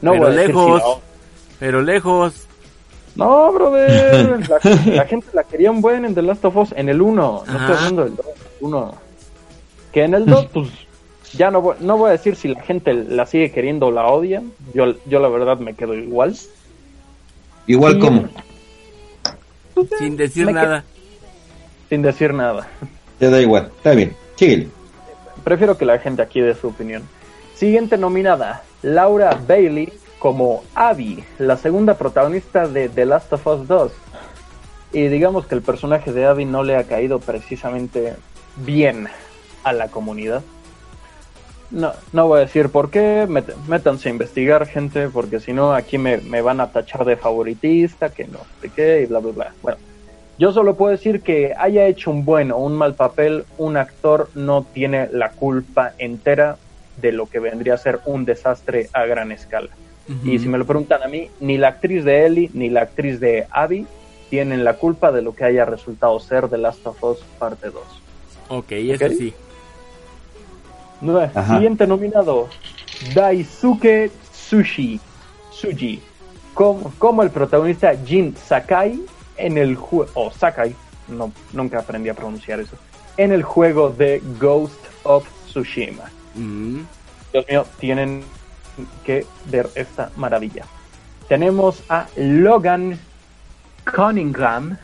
[0.00, 0.82] No Pero si lejos.
[1.60, 2.46] Pero lejos.
[3.16, 4.48] no, brother.
[4.48, 7.14] La, la gente la quería un buen en The Last of Us en el 1.
[7.14, 7.58] No Ajá.
[7.58, 8.26] estoy hablando del 2.
[8.62, 8.94] 1.
[9.92, 10.68] Que en el 2, pues
[11.34, 14.06] ya no voy, no voy a decir si la gente la sigue queriendo o la
[14.06, 14.42] odia.
[14.72, 16.34] Yo, yo la verdad me quedo igual.
[17.66, 17.98] Igual Sí.
[18.00, 18.24] como.
[19.98, 20.82] Sin decir Me nada.
[21.90, 22.66] Sin decir nada.
[23.18, 23.70] Te da igual.
[23.76, 24.16] Está bien.
[24.36, 24.68] Síguele.
[25.44, 27.02] Prefiero que la gente aquí dé su opinión.
[27.58, 33.92] Siguiente nominada, Laura Bailey como Abby, la segunda protagonista de The Last of Us 2.
[34.92, 38.14] Y digamos que el personaje de Abby no le ha caído precisamente
[38.56, 39.08] bien
[39.64, 40.42] a la comunidad.
[41.72, 45.72] No, no voy a decir por qué, met- métanse a investigar gente, porque si no
[45.74, 49.32] aquí me, me van a tachar de favoritista, que no sé qué, y bla, bla,
[49.32, 49.52] bla.
[49.62, 49.78] Bueno,
[50.38, 54.30] yo solo puedo decir que haya hecho un buen o un mal papel, un actor
[54.36, 56.56] no tiene la culpa entera
[57.00, 59.70] de lo que vendría a ser un desastre a gran escala.
[60.24, 63.20] Y si me lo preguntan a mí, ni la actriz de Ellie ni la actriz
[63.20, 63.86] de Abby
[64.30, 67.82] tienen la culpa de lo que haya resultado ser The Last of Us parte 2.
[68.48, 69.12] Ok, eso Ok.
[69.18, 69.34] sí.
[71.34, 71.54] Ajá.
[71.54, 72.48] Siguiente nominado,
[73.14, 74.98] Daisuke Sushi,
[75.50, 76.00] Suji,
[76.54, 79.00] como, como el protagonista Jin Sakai
[79.36, 80.74] en el juego, o Sakai,
[81.08, 82.76] no, nunca aprendí a pronunciar eso,
[83.16, 86.10] en el juego de Ghost of Tsushima.
[87.32, 88.22] Dios mío, tienen
[89.04, 90.64] que ver esta maravilla.
[91.28, 92.98] Tenemos a Logan
[93.94, 94.76] Cunningham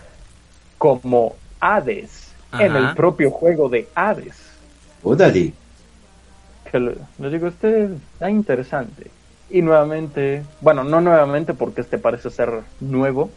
[0.78, 4.36] como Hades en el propio juego de Hades.
[5.02, 5.52] Órale.
[6.70, 6.92] Que lo-
[7.30, 9.10] digo, este está interesante.
[9.50, 13.30] Y nuevamente, bueno, no nuevamente porque este parece ser nuevo,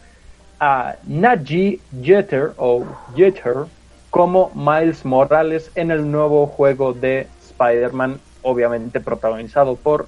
[0.59, 2.83] a Naji Jeter o
[3.15, 3.65] Jeter
[4.09, 7.27] como Miles Morales en el nuevo juego de
[7.59, 10.07] Spider-Man, obviamente protagonizado por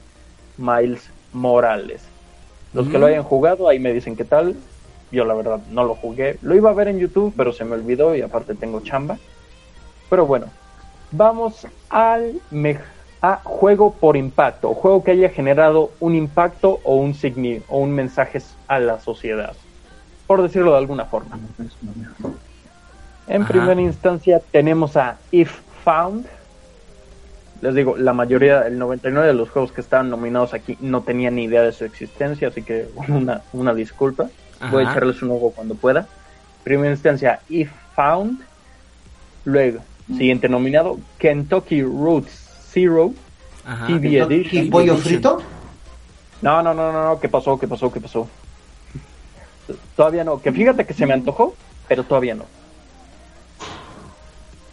[0.57, 2.03] Miles Morales.
[2.73, 3.01] Los que Mm.
[3.01, 4.55] lo hayan jugado, ahí me dicen qué tal.
[5.12, 6.38] Yo la verdad no lo jugué.
[6.43, 9.17] Lo iba a ver en YouTube, pero se me olvidó y aparte tengo chamba.
[10.09, 10.47] Pero bueno,
[11.12, 12.79] vamos al me-
[13.21, 17.91] a juego por impacto, juego que haya generado un impacto o un signi o un
[17.91, 19.53] mensaje a la sociedad,
[20.27, 21.38] por decirlo de alguna forma.
[23.27, 23.51] En Ajá.
[23.51, 26.25] primera instancia tenemos a If Found.
[27.61, 31.29] Les digo, la mayoría, el 99 de los juegos que estaban nominados aquí no tenía
[31.29, 34.29] ni idea de su existencia, así que una, una disculpa.
[34.71, 34.97] Voy a Ajá.
[34.97, 36.07] echarles un ojo cuando pueda.
[36.63, 38.41] Primera instancia, If Found.
[39.45, 43.13] Luego, siguiente nominado, Kentucky Routes Zero
[43.65, 43.87] Ajá.
[43.87, 44.69] TV ¿Y Edition.
[44.69, 45.41] pollo frito?
[46.41, 47.57] No, no, no, no, no, ¿qué pasó?
[47.59, 47.91] ¿Qué pasó?
[47.91, 48.27] ¿Qué pasó?
[49.95, 51.55] Todavía no, que fíjate que se me antojó,
[51.87, 52.45] pero todavía no.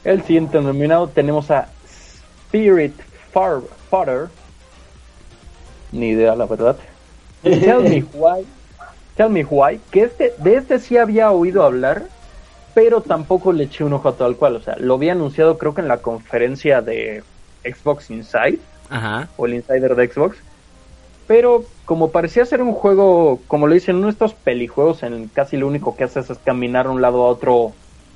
[0.05, 1.69] El siguiente nominado tenemos a
[2.49, 2.95] Spirit
[3.33, 4.29] Far Father.
[5.93, 6.77] Ni idea, la verdad.
[7.43, 8.47] Tell me why.
[9.17, 9.81] Tell me why.
[9.91, 12.05] Que este, de este sí había oído hablar,
[12.75, 14.57] pero tampoco le eché un ojo a tal cual.
[14.57, 17.23] O sea, lo había anunciado creo que en la conferencia de
[17.65, 18.59] Xbox Inside
[18.91, 19.29] Ajá.
[19.37, 20.37] o el insider de Xbox.
[21.27, 25.31] Pero como parecía ser un juego, como lo dicen, uno de estos pelijuegos en el
[25.33, 27.73] casi lo único que haces es caminar de un lado a otro,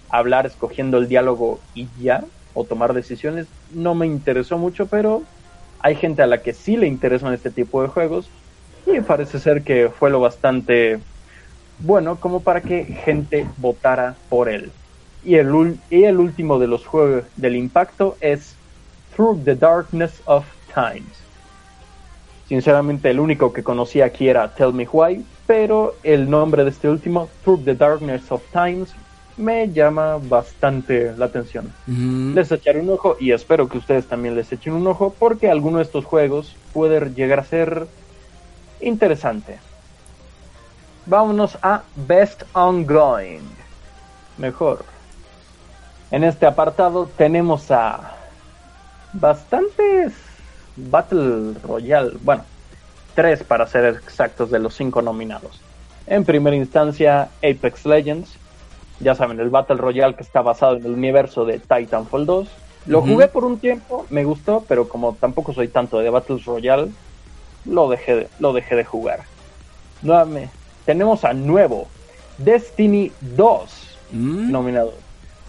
[0.09, 2.25] hablar, escogiendo el diálogo y ya.
[2.55, 3.47] O tomar decisiones.
[3.73, 5.23] No me interesó mucho, pero
[5.81, 8.29] hay gente a la que sí le interesan este tipo de juegos
[8.87, 10.99] y parece ser que fue lo bastante
[11.81, 14.71] bueno como para que gente votara por él.
[15.25, 18.55] Y el, y el último de los juegos del impacto es
[19.15, 21.21] Through the Darkness of Times.
[22.49, 26.89] Sinceramente, el único que conocí aquí era Tell Me Why, pero el nombre de este
[26.89, 28.95] último, Through the Darkness of Times,
[29.41, 31.73] me llama bastante la atención.
[32.35, 35.79] Les echaré un ojo y espero que ustedes también les echen un ojo porque alguno
[35.79, 37.87] de estos juegos puede llegar a ser
[38.81, 39.59] interesante.
[41.07, 43.43] Vámonos a Best Ongoing.
[44.39, 44.85] Mejor.
[46.11, 48.17] En este apartado tenemos a
[49.13, 50.13] bastantes
[50.77, 52.13] Battle Royale.
[52.23, 52.45] Bueno,
[53.15, 55.61] tres para ser exactos de los cinco nominados.
[56.07, 58.40] En primera instancia, Apex Legends.
[59.01, 62.49] Ya saben, el Battle Royale que está basado en el universo de Titanfall 2.
[62.87, 66.91] Lo jugué por un tiempo, me gustó, pero como tampoco soy tanto de Battle Royale,
[67.67, 69.21] lo dejé de, lo dejé de jugar.
[70.03, 70.51] Nuevamente,
[70.87, 71.89] tenemos a nuevo
[72.39, 74.51] Destiny 2 Mm.
[74.51, 74.93] nominado.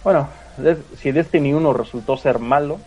[0.04, 0.28] Bueno,
[0.98, 2.80] si Destiny 1 resultó ser malo,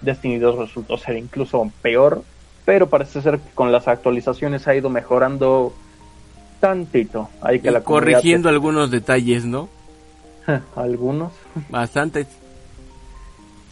[0.00, 2.22] Destiny 2 resultó ser incluso peor,
[2.64, 5.72] pero parece ser que con las actualizaciones ha ido mejorando
[6.60, 7.28] tantito.
[7.40, 9.68] Hay que Y la corrigiendo algunos detalles, ¿no?
[10.76, 11.32] algunos.
[11.68, 12.26] Bastantes.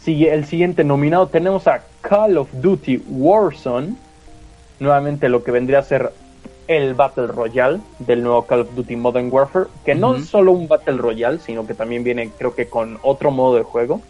[0.01, 3.95] Sigue el siguiente nominado tenemos a Call of Duty Warzone.
[4.79, 6.13] Nuevamente lo que vendría a ser
[6.67, 10.67] el Battle Royale del nuevo Call of Duty Modern Warfare, que no es solo un
[10.67, 14.01] Battle Royale, sino que también viene creo que con otro modo de juego,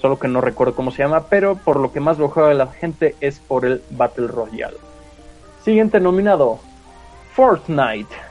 [0.00, 2.66] solo que no recuerdo cómo se llama, pero por lo que más lo juega la
[2.66, 4.76] gente es por el Battle Royale.
[5.64, 6.58] Siguiente nominado,
[7.34, 8.29] Fortnite.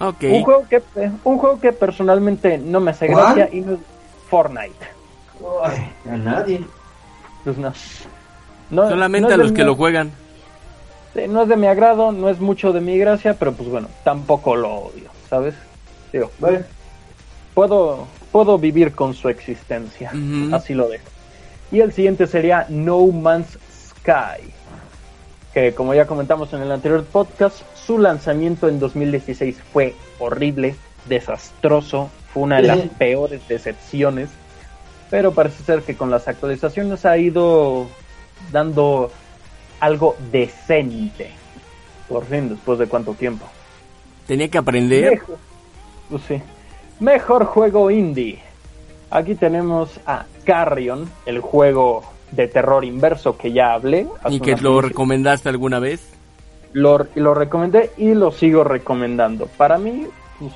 [0.00, 0.82] Un juego que
[1.24, 3.34] un juego que personalmente no me hace ¿Cuál?
[3.36, 3.78] gracia y no es
[4.28, 4.86] Fortnite.
[6.10, 6.64] A nadie.
[7.44, 7.72] Pues no.
[8.70, 10.10] No- Solamente no a los mi- que lo juegan.
[11.14, 13.88] sí, no es de mi agrado, no es mucho de mi gracia, pero pues bueno,
[14.04, 15.54] tampoco lo odio, ¿sabes?
[16.12, 16.60] Digo, Bueno,
[17.54, 20.12] puedo, puedo vivir con su existencia,
[20.52, 21.04] así lo dejo.
[21.72, 23.58] Y el siguiente sería No Man's
[23.90, 24.52] Sky,
[25.54, 30.74] que como ya comentamos en el anterior podcast, su lanzamiento en 2016 fue horrible,
[31.06, 34.28] desastroso, fue una de las peores decepciones,
[35.08, 37.86] pero parece ser que con las actualizaciones ha ido
[38.50, 39.12] dando
[39.78, 41.30] algo decente,
[42.08, 43.46] por fin, después de cuánto tiempo.
[44.26, 45.12] Tenía que aprender.
[45.12, 45.38] Mejor,
[46.10, 46.42] pues sí.
[46.98, 48.40] Mejor juego indie.
[49.10, 54.08] Aquí tenemos a Carrion, el juego de terror inverso que ya hablé.
[54.28, 56.15] Y que lo recomendaste alguna vez.
[56.72, 59.46] Lo, lo recomendé y lo sigo recomendando.
[59.46, 60.06] Para mí,
[60.38, 60.52] pues,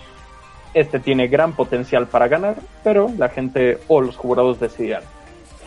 [0.74, 5.02] este tiene gran potencial para ganar, pero la gente o los jurados decidirán.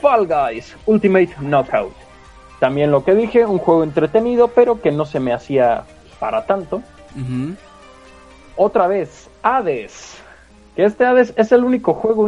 [0.01, 1.93] Fall Guys Ultimate Knockout.
[2.59, 5.83] También lo que dije, un juego entretenido, pero que no se me hacía
[6.19, 6.81] para tanto.
[8.55, 10.17] Otra vez, Hades.
[10.75, 12.27] Que este Hades es el único juego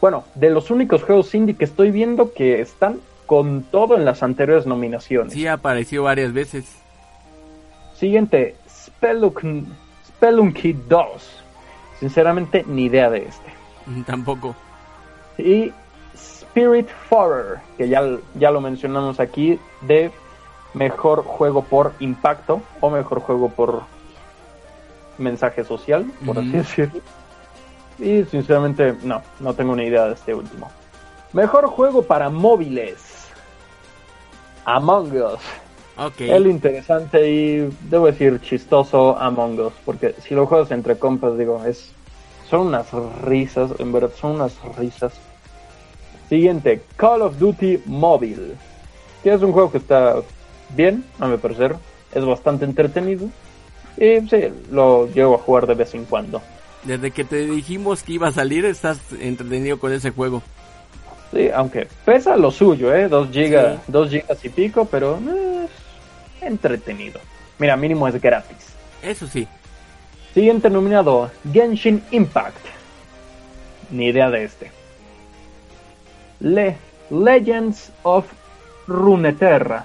[0.00, 4.24] bueno, de los únicos juegos indie que estoy viendo que están con todo en las
[4.24, 5.32] anteriores nominaciones.
[5.32, 6.76] Sí, apareció varias veces.
[8.00, 9.44] Siguiente, Spelunk,
[10.06, 11.42] Spelunky 2.
[11.98, 13.52] Sinceramente, ni idea de este.
[14.06, 14.56] Tampoco.
[15.36, 15.70] Y
[16.14, 18.02] Spirit Forer, que ya,
[18.36, 20.10] ya lo mencionamos aquí, de
[20.72, 23.82] mejor juego por impacto o mejor juego por
[25.18, 27.02] mensaje social, por así decirlo.
[27.98, 30.70] Y sinceramente, no, no tengo ni idea de este último.
[31.34, 33.28] Mejor juego para móviles.
[34.64, 35.40] Among Us.
[36.18, 41.62] Lo interesante y debo decir chistoso Among Us, porque si lo juegas entre compas, digo,
[41.66, 41.92] es
[42.48, 42.86] son unas
[43.22, 45.12] risas, en verdad son unas risas.
[46.28, 48.54] Siguiente, Call of Duty Mobile,
[49.22, 50.16] que es un juego que está
[50.70, 51.76] bien, a mi parecer,
[52.14, 53.28] es bastante entretenido
[53.96, 56.40] y sí, lo llevo a jugar de vez en cuando.
[56.84, 60.42] Desde que te dijimos que iba a salir, estás entretenido con ese juego.
[61.32, 63.06] Sí, aunque pesa lo suyo, ¿eh?
[63.08, 63.92] 2 gigas, Sí.
[63.92, 65.49] dos gigas y pico, pero eh,
[66.40, 67.20] entretenido.
[67.58, 68.74] Mira, mínimo es gratis.
[69.02, 69.46] Eso sí.
[70.34, 72.64] Siguiente nominado, Genshin Impact.
[73.90, 74.70] Ni idea de este.
[76.40, 76.76] Le
[77.10, 78.26] Legends of
[78.86, 79.84] Runeterra.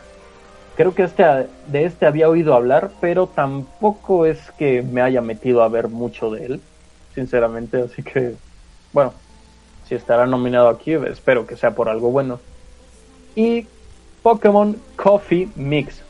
[0.75, 1.23] Creo que este,
[1.67, 6.29] de este había oído hablar, pero tampoco es que me haya metido a ver mucho
[6.29, 6.61] de él,
[7.13, 7.81] sinceramente.
[7.81, 8.35] Así que,
[8.91, 9.13] bueno,
[9.87, 12.39] si estará nominado aquí, espero que sea por algo bueno.
[13.35, 13.67] Y
[14.21, 16.03] Pokémon Coffee Mix.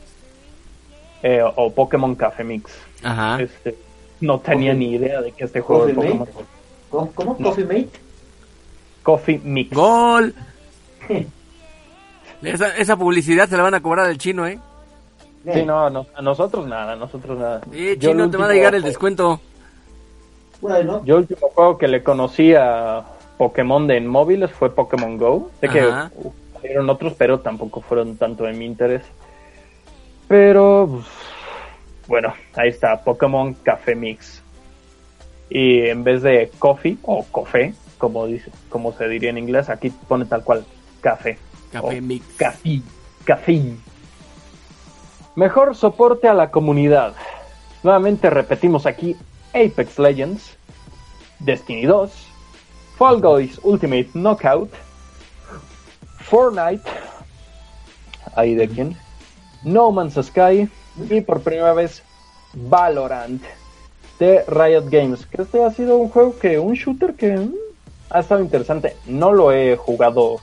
[1.28, 2.70] Eh, o Pokémon Café Mix.
[3.02, 3.40] Ajá.
[3.42, 3.74] Este,
[4.20, 6.46] no tenía Coffee- ni idea de que este juego de Coffee Pokémon Mate.
[6.88, 7.10] ¿Cómo?
[7.16, 7.36] ¿Cómo?
[7.40, 7.48] No.
[7.48, 7.88] ¿Coffee Mate?
[9.02, 9.74] Coffee Mix.
[9.74, 10.34] ¡Gol!
[12.42, 14.58] Esa, esa publicidad se la van a cobrar al chino, ¿eh?
[15.52, 17.60] Sí, no, no, a nosotros nada, a nosotros nada.
[17.72, 19.40] Sí, Yo chino, te van a llegar el descuento.
[20.60, 23.04] Bueno, Yo el último juego que le conocí a
[23.38, 25.50] Pokémon de en móviles fue Pokémon Go.
[25.60, 26.10] Sé que Ajá.
[26.16, 29.02] uh, salieron otros, pero tampoco fueron tanto de mi interés.
[30.28, 31.06] Pero, pues,
[32.08, 34.42] bueno, ahí está, Pokémon Café Mix.
[35.48, 39.90] Y en vez de coffee o café, como dice, como se diría en inglés, aquí
[39.90, 40.64] pone tal cual
[41.00, 41.38] café.
[41.70, 42.26] Café Mix.
[42.36, 42.80] Café.
[43.24, 43.62] Café.
[45.36, 47.14] Mejor soporte a la comunidad.
[47.82, 49.16] Nuevamente repetimos aquí
[49.52, 50.56] Apex Legends,
[51.38, 52.10] Destiny 2,
[52.98, 54.70] Fall Guys Ultimate Knockout,
[56.20, 56.82] Fortnite,
[58.34, 58.96] ahí de quién,
[59.66, 60.68] No Man's Sky
[61.10, 62.02] y por primera vez
[62.54, 63.42] Valorant
[64.18, 65.26] de Riot Games.
[65.26, 67.52] Que este ha sido un juego que, un shooter que mm,
[68.10, 68.96] ha estado interesante.
[69.06, 70.36] No lo he jugado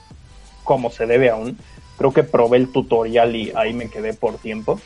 [0.66, 1.58] como se debe aún.
[1.98, 4.80] Creo que probé el tutorial y ahí me quedé por tiempo.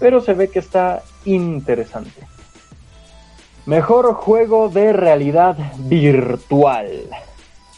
[0.00, 2.22] Pero se ve que está interesante.
[3.66, 6.88] Mejor juego de realidad virtual.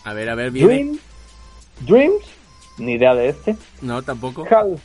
[0.05, 0.69] A ver, a ver, viene.
[0.69, 0.99] Dream,
[1.81, 2.25] Dreams,
[2.79, 3.57] ni idea de este.
[3.83, 4.45] No, tampoco.
[4.49, 4.81] Half,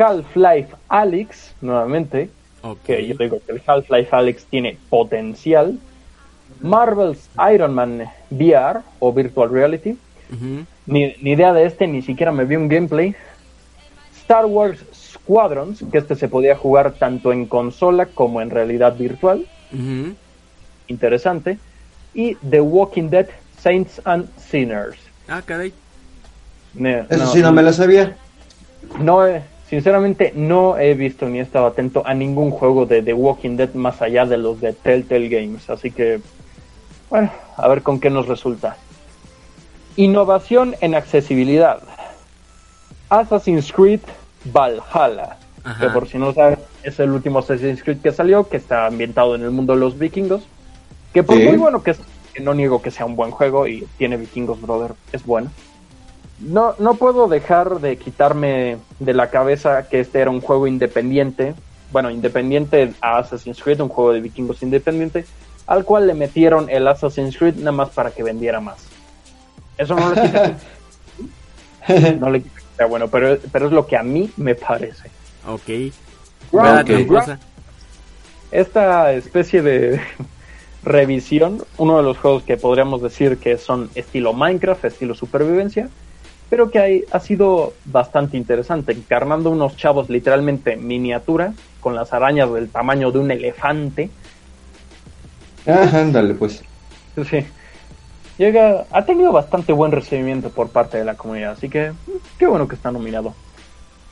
[0.00, 2.30] Half-Life Alyx, nuevamente.
[2.62, 2.82] Ok.
[2.84, 5.78] Que yo digo que el Half-Life Alyx tiene potencial.
[6.60, 9.96] Marvel's Iron Man VR o Virtual Reality.
[10.86, 13.14] Ni, ni idea de este, ni siquiera me vi un gameplay.
[14.22, 19.46] Star Wars Squadrons, que este se podía jugar tanto en consola como en realidad virtual.
[20.88, 21.58] Interesante.
[22.14, 23.26] Y The Walking Dead
[23.60, 24.96] Saints and Sinners.
[25.28, 25.72] Ah, caray.
[26.74, 28.16] Ne- eso sí no me la sabía.
[28.98, 33.14] no he- sinceramente no he visto ni he estado atento a ningún juego de The
[33.14, 35.70] Walking Dead más allá de los de Telltale Games.
[35.70, 36.20] Así que,
[37.08, 38.76] bueno, a ver con qué nos resulta.
[39.96, 41.80] Innovación en accesibilidad.
[43.08, 44.00] Assassin's Creed
[44.44, 45.36] Valhalla.
[45.62, 45.86] Ajá.
[45.86, 49.34] Que por si no sabes, es el último Assassin's Creed que salió, que está ambientado
[49.36, 50.42] en el mundo de los vikingos.
[51.14, 51.44] Que por Sí.
[51.44, 52.00] muy bueno que es,
[52.34, 55.50] que no niego que sea un buen juego y tiene vikingos, brother, es bueno.
[56.40, 61.54] No, no puedo dejar de quitarme de la cabeza que este era un juego independiente,
[61.92, 65.26] bueno, independiente a Assassin's Creed, un juego de vikingos independiente,
[65.66, 68.78] al cual le metieron el Assassin's Creed nada más para que vendiera más.
[69.76, 70.56] Eso no le quita
[72.20, 75.10] no le quita que sea bueno, pero, pero es lo que a mí me parece.
[75.46, 75.92] Ok.
[76.52, 77.38] Ground- tramposa.
[78.50, 80.00] esta especie de
[80.82, 85.88] revisión, uno de los juegos que podríamos decir que son estilo Minecraft, estilo supervivencia,
[86.50, 92.52] pero que hay- ha sido bastante interesante, encarnando unos chavos literalmente miniatura, con las arañas
[92.52, 94.10] del tamaño de un elefante.
[95.66, 96.62] Ah, ándale, pues.
[97.28, 97.46] Sí.
[98.36, 101.94] Llega, ha tenido bastante buen recibimiento por parte de la comunidad, así que mm,
[102.38, 103.34] qué bueno que está nominado.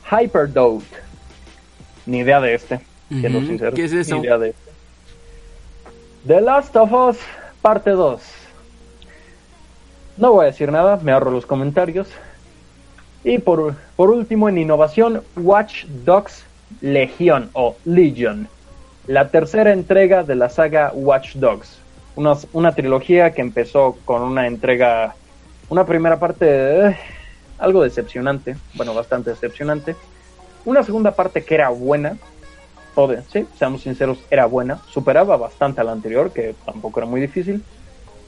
[0.09, 0.85] Hyperdote.
[2.05, 2.79] Ni idea de este,
[3.09, 3.73] siendo sincero.
[3.73, 4.15] ¿Qué es eso?
[4.15, 4.71] Ni idea de este.
[6.27, 7.17] The Last of Us,
[7.61, 8.21] parte 2.
[10.17, 12.07] No voy a decir nada, me ahorro los comentarios.
[13.23, 16.45] Y por, por último, en innovación, Watch Dogs
[16.81, 18.47] Legion o Legion.
[19.07, 21.79] La tercera entrega de la saga Watch Dogs.
[22.15, 25.15] Una, una trilogía que empezó con una entrega,
[25.69, 26.97] una primera parte eh,
[27.59, 29.95] algo decepcionante, bueno, bastante decepcionante.
[30.65, 32.17] Una segunda parte que era buena,
[32.95, 37.21] joder, sí, seamos sinceros, era buena, superaba bastante a la anterior, que tampoco era muy
[37.21, 37.63] difícil.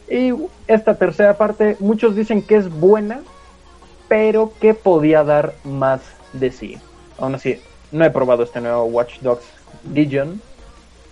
[0.10, 0.34] Y
[0.68, 3.22] esta tercera parte, muchos dicen que es buena,
[4.12, 6.01] pero que podía dar más
[6.34, 6.78] de sí.
[7.18, 7.62] Aún así,
[7.93, 9.45] no he probado este nuevo Watch Dogs
[9.93, 10.41] Legion,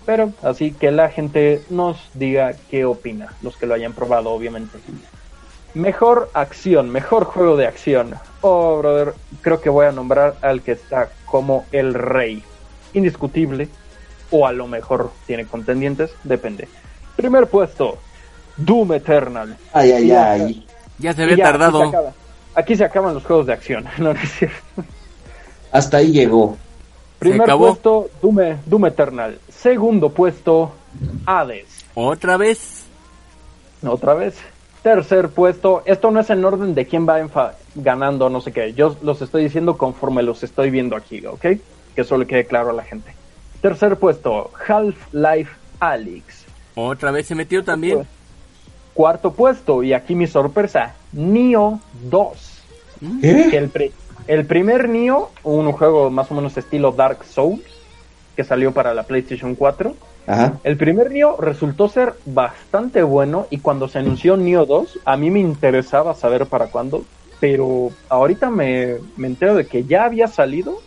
[0.05, 4.79] pero así que la gente nos diga qué opina, los que lo hayan probado, obviamente.
[5.73, 8.15] Mejor acción, mejor juego de acción.
[8.41, 12.43] Oh, brother, creo que voy a nombrar al que está como el rey.
[12.93, 13.69] Indiscutible,
[14.29, 16.67] o a lo mejor tiene contendientes, depende.
[17.15, 17.97] Primer puesto,
[18.57, 19.55] Doom Eternal.
[19.71, 20.67] Ay, ay, ay.
[20.97, 22.13] Ya se había ya, Aquí se, tardado.
[22.55, 24.83] Aquí se acaban los juegos de acción, no, no es cierto.
[25.71, 26.57] Hasta ahí llegó.
[27.19, 27.67] Primer acabó.
[27.67, 29.39] puesto, Doom, Doom Eternal.
[29.49, 30.71] Segundo puesto,
[31.25, 31.85] Hades.
[31.93, 32.85] Otra vez.
[33.85, 34.35] Otra vez.
[34.81, 38.73] Tercer puesto, esto no es en orden de quién va enfa- ganando, no sé qué.
[38.73, 41.41] Yo los estoy diciendo conforme los estoy viendo aquí, ¿ok?
[41.41, 41.61] Que
[41.97, 43.13] eso le quede claro a la gente.
[43.61, 46.45] Tercer puesto, Half-Life Alyx.
[46.75, 48.07] Otra vez se metió también.
[48.99, 51.79] Cuarto puesto, y aquí mi sorpresa, Neo
[52.09, 52.63] 2.
[53.21, 53.47] ¿Qué?
[53.49, 53.93] Que el, pri-
[54.27, 57.61] el primer Neo, un juego más o menos estilo Dark Souls,
[58.35, 59.95] que salió para la PlayStation 4,
[60.27, 60.57] Ajá.
[60.65, 65.31] el primer Neo resultó ser bastante bueno y cuando se anunció Neo 2, a mí
[65.31, 67.05] me interesaba saber para cuándo
[67.39, 70.81] pero ahorita me, me entero de que ya había salido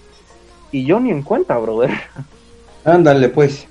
[0.70, 1.88] y yo ni en cuenta, brother.
[2.84, 3.66] Ándale, pues.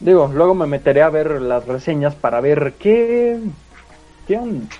[0.00, 3.38] Digo, luego me meteré a ver las reseñas para ver qué,
[4.26, 4.38] qué,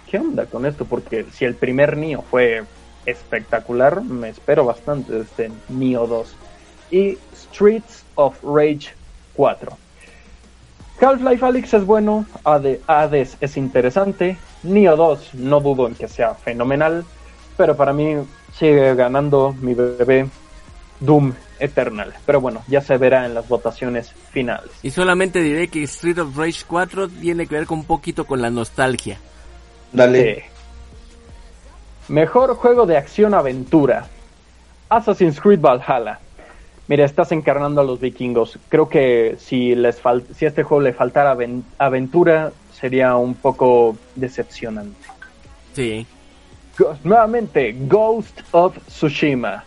[0.08, 2.64] qué onda con esto, porque si el primer Nio fue
[3.04, 6.36] espectacular, me espero bastante de este Nio 2.
[6.90, 8.94] Y Streets of Rage
[9.34, 9.76] 4.
[11.00, 16.34] Half-Life Alyx es bueno, Ade- Hades es interesante, Nio 2 no dudo en que sea
[16.34, 17.04] fenomenal,
[17.56, 18.16] pero para mí
[18.52, 20.28] sigue ganando mi bebé
[21.00, 22.12] Doom Eternal.
[22.26, 24.70] Pero bueno, ya se verá en las votaciones finales.
[24.82, 28.40] Y solamente diré que Street of Rage 4 tiene que ver con un poquito con
[28.42, 29.18] la nostalgia.
[29.92, 30.34] Dale.
[30.34, 30.40] Sí.
[32.12, 34.06] Mejor juego de acción-aventura.
[34.88, 36.18] Assassin's Creed Valhalla.
[36.86, 38.58] Mira, estás encarnando a los vikingos.
[38.70, 43.34] Creo que si les fal- si a este juego le faltara aven- aventura, sería un
[43.34, 44.96] poco decepcionante.
[45.74, 46.06] Sí.
[46.78, 49.64] Go- nuevamente, Ghost of Tsushima.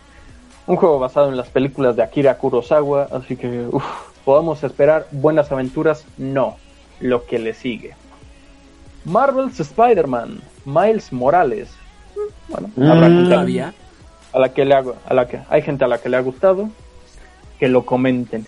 [0.66, 3.84] Un juego basado en las películas de Akira Kurosawa, así que uf,
[4.24, 6.04] podemos esperar buenas aventuras.
[6.18, 6.56] No,
[7.00, 7.94] lo que le sigue.
[9.04, 11.68] Marvel's Spider-Man, Miles Morales.
[12.14, 13.28] Mm, Bueno, habrá Mm.
[13.28, 13.74] gente
[14.34, 16.20] a la que le hago, a la que hay gente a la que le ha
[16.20, 16.68] gustado,
[17.58, 18.46] que lo comenten.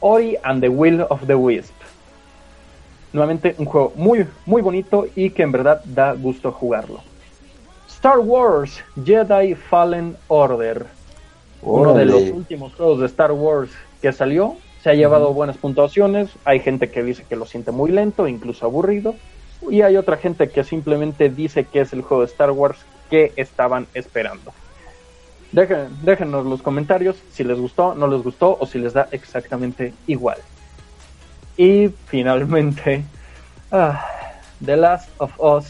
[0.00, 1.74] Ori and the Will of the Wisp.
[3.12, 7.00] Nuevamente un juego muy muy bonito y que en verdad da gusto jugarlo.
[7.88, 10.86] Star Wars Jedi Fallen Order.
[11.62, 14.56] Uno de los últimos juegos de Star Wars que salió.
[14.82, 16.30] Se ha llevado buenas puntuaciones.
[16.44, 19.14] Hay gente que dice que lo siente muy lento, incluso aburrido.
[19.70, 22.78] Y hay otra gente que simplemente dice que es el juego de Star Wars
[23.10, 24.52] que estaban esperando.
[25.52, 29.92] Dejen, déjenos los comentarios si les gustó, no les gustó o si les da exactamente
[30.06, 30.38] igual.
[31.56, 33.04] Y finalmente,
[33.72, 34.06] ah,
[34.64, 35.66] The Last of Us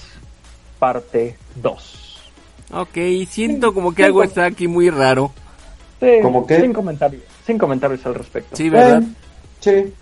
[0.79, 2.33] parte 2.
[2.73, 5.33] Ok, siento como que algo está aquí muy raro.
[6.01, 6.61] Sí, ¿Cómo qué?
[6.61, 8.57] Sin comentarios, sin comentarios al respecto.
[8.57, 9.03] Sí, ¿verdad?
[9.03, 9.07] Eh,
[9.61, 9.95] sí.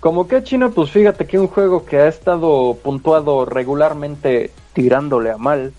[0.00, 5.36] Como que Chino, pues fíjate que un juego que ha estado puntuado regularmente tirándole a
[5.38, 5.72] mal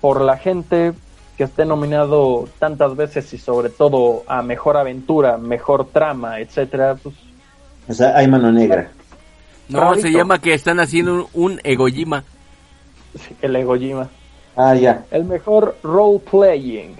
[0.00, 0.92] por la gente
[1.38, 7.14] que esté nominado tantas veces y sobre todo a mejor aventura, mejor trama, etcétera, pues
[7.88, 8.90] O sea, hay mano negra.
[9.68, 10.02] No, Rarito.
[10.08, 12.24] se llama que están haciendo un, un Egojima.
[13.16, 14.10] sí, el Egojima.
[14.56, 15.04] Ah, ya.
[15.10, 16.96] El mejor role playing.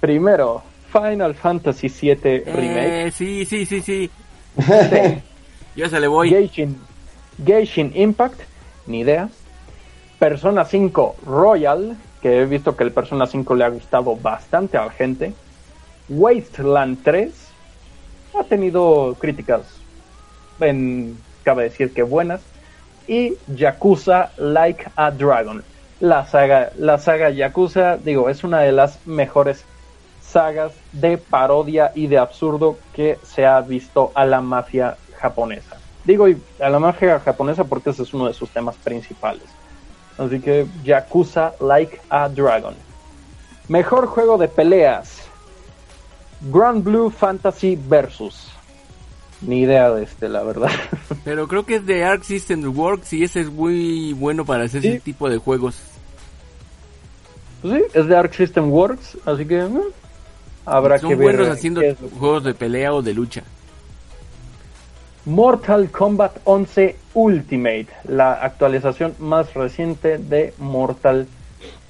[0.00, 0.62] Primero,
[0.92, 3.06] Final Fantasy VII Remake.
[3.06, 4.10] Eh, sí, sí, sí, sí.
[4.56, 5.22] Sí.
[5.76, 6.30] Yo se le voy.
[6.30, 6.76] Genshin,
[7.44, 8.40] Genshin Impact,
[8.86, 9.28] ni idea.
[10.18, 14.86] Persona 5 Royal, que he visto que el Persona 5 le ha gustado bastante a
[14.86, 15.32] la gente.
[16.08, 17.32] Wasteland 3
[18.40, 19.62] ha tenido críticas,
[20.60, 22.40] en, cabe decir que buenas.
[23.06, 25.62] Y Yakuza Like a Dragon.
[26.00, 29.64] La saga, la saga Yakuza, digo, es una de las mejores
[30.30, 35.76] sagas de parodia y de absurdo que se ha visto a la mafia japonesa.
[36.04, 39.42] Digo y a la mafia japonesa porque ese es uno de sus temas principales.
[40.16, 42.74] Así que Yakuza Like a Dragon.
[43.68, 45.18] Mejor juego de peleas.
[46.40, 48.48] Grand Blue Fantasy Versus.
[49.40, 50.70] Ni idea de este, la verdad.
[51.24, 54.82] Pero creo que es de Arc System Works y ese es muy bueno para hacer
[54.82, 54.88] Sí.
[54.88, 55.76] ese tipo de juegos.
[57.62, 59.80] Pues sí, es de Arc System Works, así que mm,
[60.70, 61.36] habrá Son que ver.
[61.36, 61.80] buenos haciendo
[62.18, 63.42] juegos de pelea o de lucha.
[65.24, 71.26] Mortal Kombat 11 Ultimate, la actualización más reciente de Mortal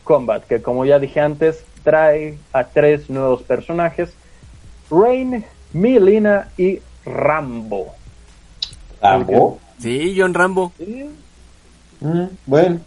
[0.02, 4.12] Kombat, que como ya dije antes, trae a tres nuevos personajes,
[4.90, 7.94] Rain, Milina y Rambo.
[9.00, 9.60] ¿Rambo?
[9.78, 10.72] Sí, John Rambo.
[12.00, 12.80] Mm, bueno.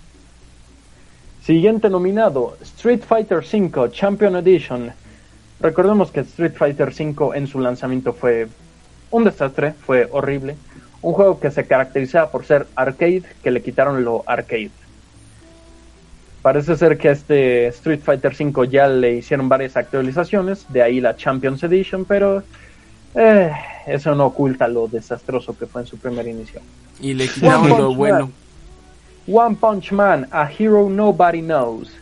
[1.43, 4.91] Siguiente nominado, Street Fighter V Champion Edition.
[5.61, 8.47] Recordemos que Street Fighter V en su lanzamiento fue
[9.11, 10.55] un desastre, fue horrible.
[11.01, 14.71] Un juego que se caracterizaba por ser arcade, que le quitaron lo arcade.
[16.41, 20.99] Parece ser que a este Street Fighter V ya le hicieron varias actualizaciones, de ahí
[20.99, 22.43] la Champions Edition, pero
[23.13, 23.51] eh,
[23.85, 26.61] eso no oculta lo desastroso que fue en su primer inicio.
[26.99, 28.19] Y le quitaron lo bueno.
[28.27, 28.33] Man.
[29.27, 32.00] One Punch Man, A Hero Nobody Knows.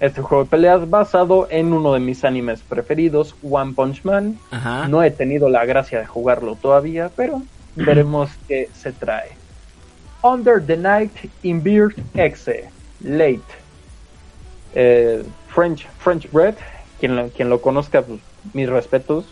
[0.00, 4.38] Este juego de peleas basado en uno de mis animes preferidos, One Punch Man.
[4.50, 4.86] Ajá.
[4.88, 7.42] No he tenido la gracia de jugarlo todavía, pero
[7.74, 9.30] veremos qué se trae.
[10.22, 12.68] Under the Night in Beard Exe,
[13.00, 13.40] Late.
[14.74, 16.54] Eh, French, French Bread,
[17.00, 18.20] quien lo, quien lo conozca, pues,
[18.52, 19.24] mis respetos.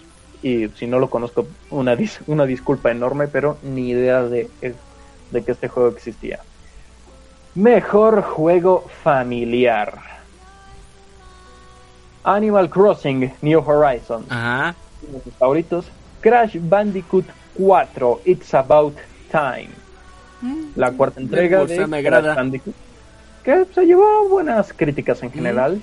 [0.43, 4.49] Y si no lo conozco, una, dis- una disculpa enorme, pero ni idea de,
[5.31, 6.41] de que este juego existía.
[7.55, 10.16] Mejor juego familiar.
[12.27, 14.27] Animal Crossing New Horizons.
[14.29, 14.75] Ajá.
[15.09, 15.87] Uno de mis favoritos.
[16.21, 17.25] Crash Bandicoot
[17.55, 18.97] 4 It's About
[19.31, 19.71] Time.
[20.75, 22.35] La cuarta entrega de me agrada.
[22.35, 22.75] Bandicoot.
[23.45, 25.81] Que se llevó buenas críticas en general.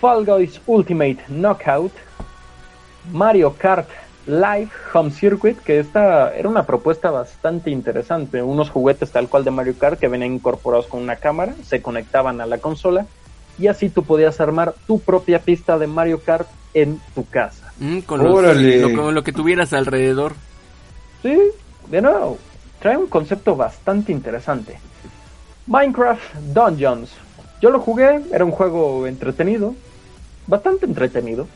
[0.00, 1.92] Fall Guys Ultimate Knockout.
[3.12, 3.88] Mario Kart
[4.26, 8.42] Live Home Circuit, que esta era una propuesta bastante interesante.
[8.42, 12.40] Unos juguetes tal cual de Mario Kart que venían incorporados con una cámara, se conectaban
[12.40, 13.06] a la consola
[13.60, 17.72] y así tú podías armar tu propia pista de Mario Kart en tu casa.
[17.78, 18.56] Mm, con, los-
[18.90, 20.32] lo, con lo que tuvieras alrededor.
[21.22, 21.38] Sí,
[21.88, 22.38] de nuevo,
[22.80, 24.78] trae un concepto bastante interesante.
[25.66, 27.10] Minecraft Dungeons.
[27.60, 29.74] Yo lo jugué, era un juego entretenido,
[30.46, 31.46] bastante entretenido.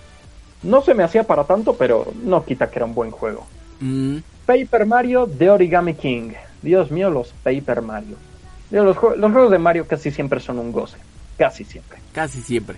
[0.63, 3.47] No se me hacía para tanto, pero no quita que era un buen juego.
[3.81, 6.33] Mm, Paper Mario The Origami King.
[6.63, 8.17] Dios mío, los Paper Mario.
[8.71, 10.97] Los, los juegos de Mario casi siempre son un goce.
[11.39, 11.99] Casi siempre.
[12.13, 12.77] casi siempre.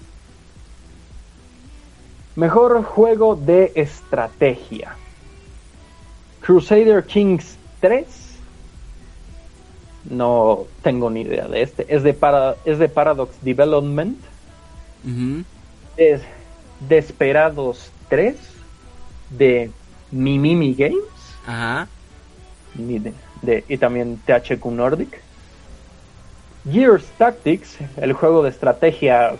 [2.35, 4.95] Mejor juego de estrategia.
[6.41, 8.05] Crusader Kings 3.
[10.11, 11.87] No tengo ni idea de este.
[11.95, 14.19] Es de, para, es de Paradox Development.
[15.05, 15.45] Ujú.
[15.97, 16.23] Es
[16.89, 18.37] Desperados 3.
[19.31, 19.71] De
[20.13, 20.99] Mimimi Games.
[21.47, 21.89] Ajá.
[22.75, 25.21] ni de, de- y también THQ Nordic.
[26.71, 29.37] Gears Tactics, el juego de estrategia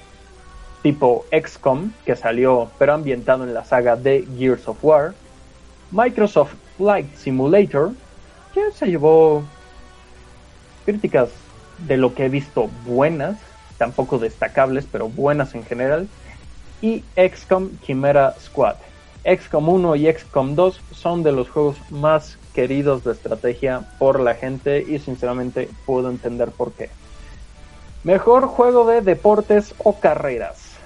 [0.83, 5.13] tipo XCOM que salió pero ambientado en la saga de Gears of War.
[5.91, 7.91] Microsoft Flight Simulator,
[8.55, 9.43] que se llevó
[10.85, 11.31] críticas
[11.79, 13.37] de lo que he visto buenas,
[13.77, 16.07] tampoco destacables, pero buenas en general.
[16.81, 18.77] Y XCOM Chimera Squad.
[19.25, 24.35] XCOM 1 y XCOM 2 son de los juegos más queridos de estrategia por la
[24.35, 26.89] gente y sinceramente puedo entender por qué.
[28.07, 30.77] Mejor juego de deportes o carreras.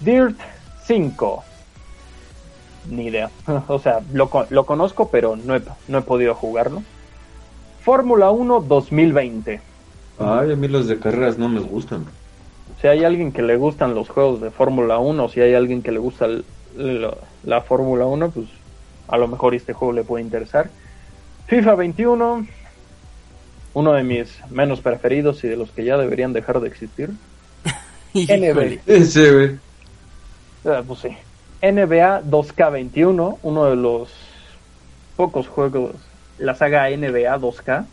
[0.00, 0.38] Dirt
[0.86, 1.44] 5.
[2.90, 3.28] Ni idea.
[3.68, 6.82] O sea, lo, con- lo conozco, pero no he, no he podido jugarlo.
[7.82, 9.60] Fórmula 1 2020.
[10.18, 12.06] Ay, a mí los de carreras no me gustan.
[12.80, 15.82] Si hay alguien que le gustan los juegos de Fórmula 1, o si hay alguien
[15.82, 16.46] que le gusta el-
[16.76, 18.46] la, la Fórmula 1, pues
[19.08, 20.70] a lo mejor este juego le puede interesar.
[21.46, 22.46] FIFA 21,
[23.78, 27.10] uno de mis menos preferidos y de los que ya deberían dejar de existir.
[28.54, 28.80] Güey.
[30.64, 31.08] Ah, pues sí.
[31.62, 34.08] NBA 2K21, uno de los
[35.16, 35.94] pocos juegos,
[36.38, 37.84] la saga NBA 2K.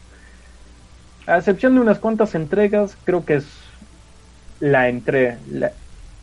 [1.28, 3.46] A excepción de unas cuantas entregas, creo que es
[4.60, 5.72] la entre la-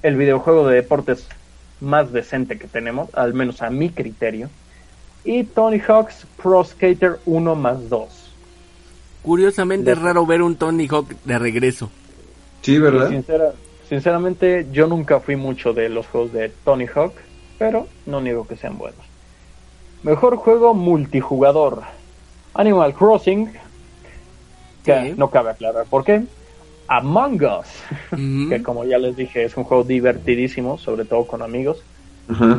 [0.02, 1.26] el videojuego de deportes
[1.80, 4.48] más decente que tenemos, al menos a mi criterio.
[5.24, 8.21] Y Tony Hawk's Pro Skater 1 más 2.
[9.22, 11.90] Curiosamente es raro ver un Tony Hawk de regreso.
[12.62, 13.08] Sí, ¿verdad?
[13.08, 13.52] Sincera-
[13.88, 17.14] sinceramente, yo nunca fui mucho de los juegos de Tony Hawk,
[17.58, 19.00] pero no niego que sean buenos.
[20.02, 21.82] Mejor juego multijugador:
[22.54, 23.52] Animal Crossing,
[24.84, 25.14] que Sí.
[25.16, 26.22] no cabe aclarar por qué.
[26.88, 27.68] Among Us,
[28.50, 31.82] que como ya les dije, es un juego divertidísimo, sobre todo con amigos.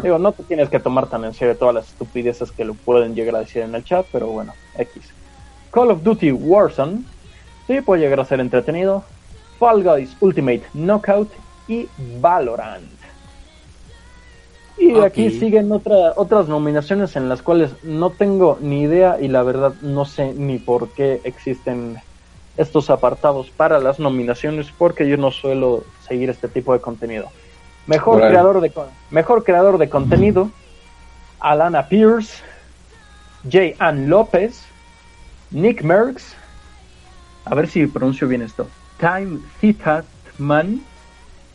[0.03, 3.15] Digo, no te tienes que tomar tan en serio todas las estupideces que lo pueden
[3.15, 5.11] llegar a decir en el chat, pero bueno, X.
[5.73, 7.03] Call of Duty Warzone,
[7.67, 9.03] sí, puede llegar a ser entretenido.
[9.57, 11.29] Fall Guys Ultimate Knockout
[11.67, 11.87] y
[12.19, 12.91] Valorant.
[14.77, 19.43] Y aquí siguen otra, otras nominaciones en las cuales no tengo ni idea y la
[19.43, 21.97] verdad no sé ni por qué existen
[22.57, 27.29] estos apartados para las nominaciones porque yo no suelo seguir este tipo de contenido.
[27.87, 28.71] Mejor creador de
[29.11, 30.49] mejor creador de contenido
[31.39, 32.41] Alana Pierce,
[33.43, 33.75] J.
[33.79, 34.63] Ann López,
[35.53, 36.33] Nick Merckx,
[37.45, 38.67] a ver si pronuncio bien esto.
[38.99, 40.81] Time Thitatman,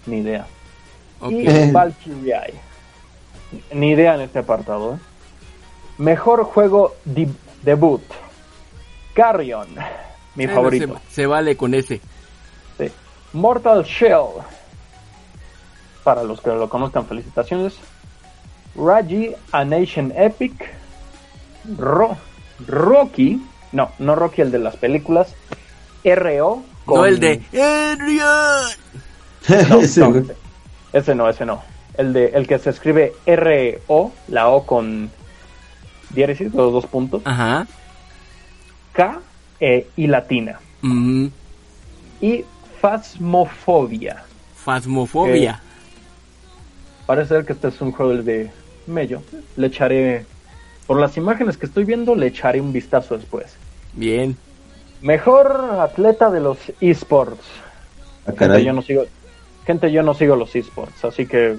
[0.06, 0.46] ni idea.
[1.28, 2.54] Y Valkyrie.
[3.72, 4.94] Ni idea en este apartado.
[4.94, 4.98] ¿eh?
[5.98, 7.28] Mejor juego de-
[7.62, 8.02] debut.
[9.14, 9.66] Carrion,
[10.36, 11.00] mi favorito.
[11.08, 12.00] Se, se vale con ese.
[12.78, 12.90] Sí.
[13.32, 14.26] Mortal Shell.
[16.04, 17.74] Para los que lo conozcan, felicitaciones.
[18.76, 20.52] Raji, A Nation Epic.
[21.76, 22.16] Ro-
[22.66, 23.42] Rocky.
[23.72, 25.34] No, no Rocky, el de las películas.
[26.04, 26.56] RO.
[26.86, 29.68] No con- el de Adrian.
[29.70, 30.36] No, Ese, no, ese,
[30.92, 31.62] ese no, ese no.
[31.96, 35.10] El de el que se escribe R-O, la O con
[36.10, 37.66] diéresis, los dos puntos, Ajá.
[38.92, 39.20] K
[39.60, 40.60] E y latina.
[42.20, 42.44] Y
[42.80, 44.22] Phasmophobia.
[44.54, 45.60] Fasmofobia.
[47.06, 48.50] Parece ser que este es un juego de
[48.86, 49.22] Mello.
[49.56, 50.26] Le echaré,
[50.88, 53.54] por las imágenes que estoy viendo, le echaré un vistazo después.
[53.92, 54.36] Bien.
[55.02, 57.44] Mejor atleta de los esports.
[58.26, 58.64] Ah, Gente, caray.
[58.64, 59.04] yo no sigo,
[59.64, 61.56] gente, yo no sigo los esports, así que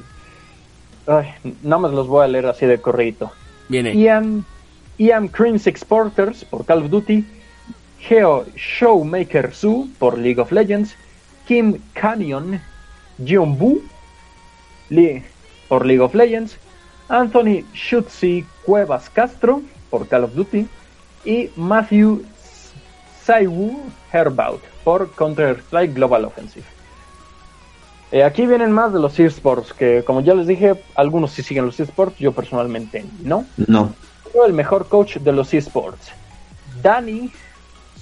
[1.07, 1.29] Ay,
[1.63, 3.31] nada más los voy a leer así de corrido.
[3.67, 3.93] Viene.
[3.95, 4.45] Ian,
[4.97, 7.25] Ian Crane Exporters por Call of Duty,
[7.99, 10.95] Geo Showmaker Su por League of Legends,
[11.47, 12.61] Kim Canyon
[13.17, 13.81] Jumbu
[14.89, 15.23] Lee
[15.67, 16.57] por League of Legends,
[17.09, 20.67] Anthony Schutzi Cuevas Castro por Call of Duty
[21.25, 22.23] y Matthew
[23.25, 23.79] Saiwu
[24.11, 26.65] Herbaut por Counter-Strike Global Offensive.
[28.11, 31.65] Eh, aquí vienen más de los esports, que como ya les dije, algunos sí siguen
[31.65, 33.45] los esports, yo personalmente no.
[33.67, 33.93] No.
[34.31, 36.11] Pero el mejor coach de los esports,
[36.81, 37.31] Danny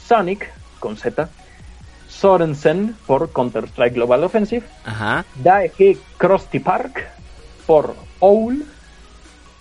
[0.07, 0.49] Sonic,
[0.79, 1.29] con Z,
[2.07, 5.25] Sorensen por Counter-Strike Global Offensive, Ajá.
[5.43, 7.05] Daehe Krusty Park
[7.65, 8.63] por OWL,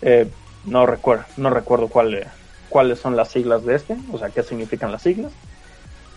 [0.03, 0.29] eh,
[0.65, 2.27] no, recuerdo, no recuerdo cuál,
[2.69, 5.33] cuáles son las siglas de este, o sea, qué significan las siglas.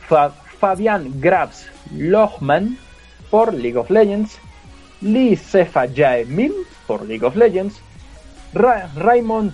[0.07, 2.77] Fa- Fabian Grabs Lohman
[3.29, 4.37] por League of Legends,
[5.01, 6.53] Lee Sefa Jae-min
[6.87, 7.79] por League of Legends,
[8.53, 9.53] Ra- Raymond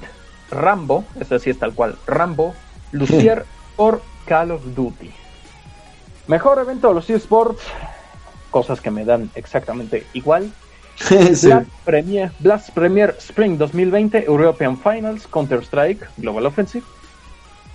[0.49, 2.55] Rambo, ese sí es tal cual, Rambo,
[2.91, 3.45] Lucier
[3.75, 5.11] por Call of Duty.
[6.27, 7.61] Mejor evento de los eSports,
[8.49, 10.51] cosas que me dan exactamente igual.
[11.35, 11.47] Sí.
[11.47, 16.83] Blast, Premier, Blast Premier Spring 2020 European Finals Counter-Strike Global Offensive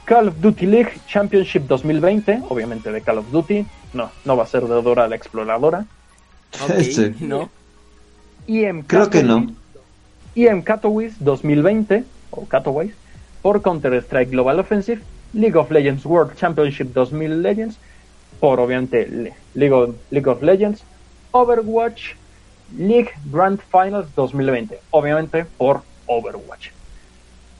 [0.06, 4.46] Call of Duty League Championship 2020 obviamente de Call of Duty no, no va a
[4.46, 5.84] ser de Dora la Exploradora
[6.62, 7.14] Ok, Este.
[7.20, 7.48] ¿no?
[8.48, 9.46] EM Creo que no.
[10.34, 12.94] EM Katowice 2020 o Katowice
[13.42, 15.02] por Counter-Strike Global Offensive
[15.34, 17.76] League of Legends World Championship 2000 Legends
[18.40, 20.82] por obviamente Le- League of, League of Legends
[21.32, 22.14] Overwatch
[22.76, 26.70] League Grand Finals 2020 obviamente por Overwatch.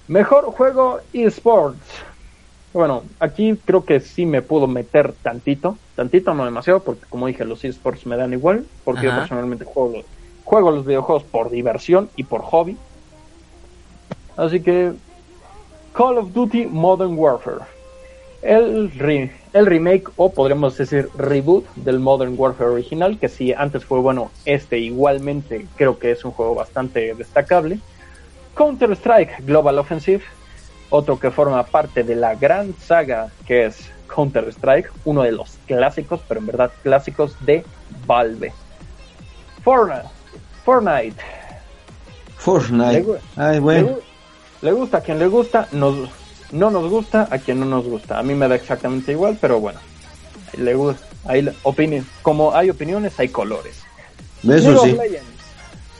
[0.08, 1.78] Mejor juego eSports.
[2.72, 7.44] Bueno aquí creo que sí me puedo meter tantito tantito no demasiado porque como dije
[7.44, 10.04] los eSports me dan igual porque yo personalmente juego los,
[10.44, 12.76] juego los videojuegos por diversión y por hobby.
[14.36, 14.92] Así que
[15.92, 17.79] Call of Duty Modern Warfare.
[18.43, 23.84] El, re- el remake o podríamos decir reboot del Modern Warfare original, que si antes
[23.84, 27.78] fue bueno, este igualmente creo que es un juego bastante destacable.
[28.57, 30.22] Counter-Strike Global Offensive,
[30.88, 36.20] otro que forma parte de la gran saga que es Counter-Strike, uno de los clásicos,
[36.26, 37.64] pero en verdad clásicos de
[38.07, 38.53] Valve.
[39.62, 40.09] Fortnite,
[40.64, 41.22] Fortnite
[42.38, 43.20] Fortnite.
[43.36, 43.99] Ay, bueno.
[44.62, 46.09] le gusta a quien le gusta, nos,
[46.53, 48.18] no nos gusta a quien no nos gusta.
[48.18, 49.80] A mí me da exactamente igual, pero bueno.
[50.57, 51.53] Le gusta, hay
[52.22, 53.82] como hay opiniones, hay colores.
[54.42, 54.90] Eso League sí.
[54.90, 55.30] of Legends.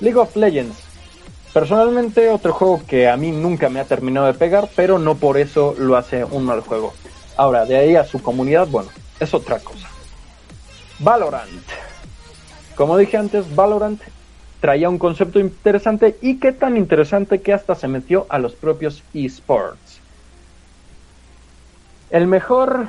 [0.01, 0.77] League of Legends.
[1.53, 5.37] Personalmente, otro juego que a mí nunca me ha terminado de pegar, pero no por
[5.37, 6.95] eso lo hace un mal juego.
[7.37, 9.89] Ahora, de ahí a su comunidad, bueno, es otra cosa.
[11.01, 11.65] Valorant.
[12.77, 14.01] Como dije antes, Valorant
[14.61, 19.03] traía un concepto interesante y qué tan interesante que hasta se metió a los propios
[19.13, 19.90] esports.
[22.11, 22.89] El mejor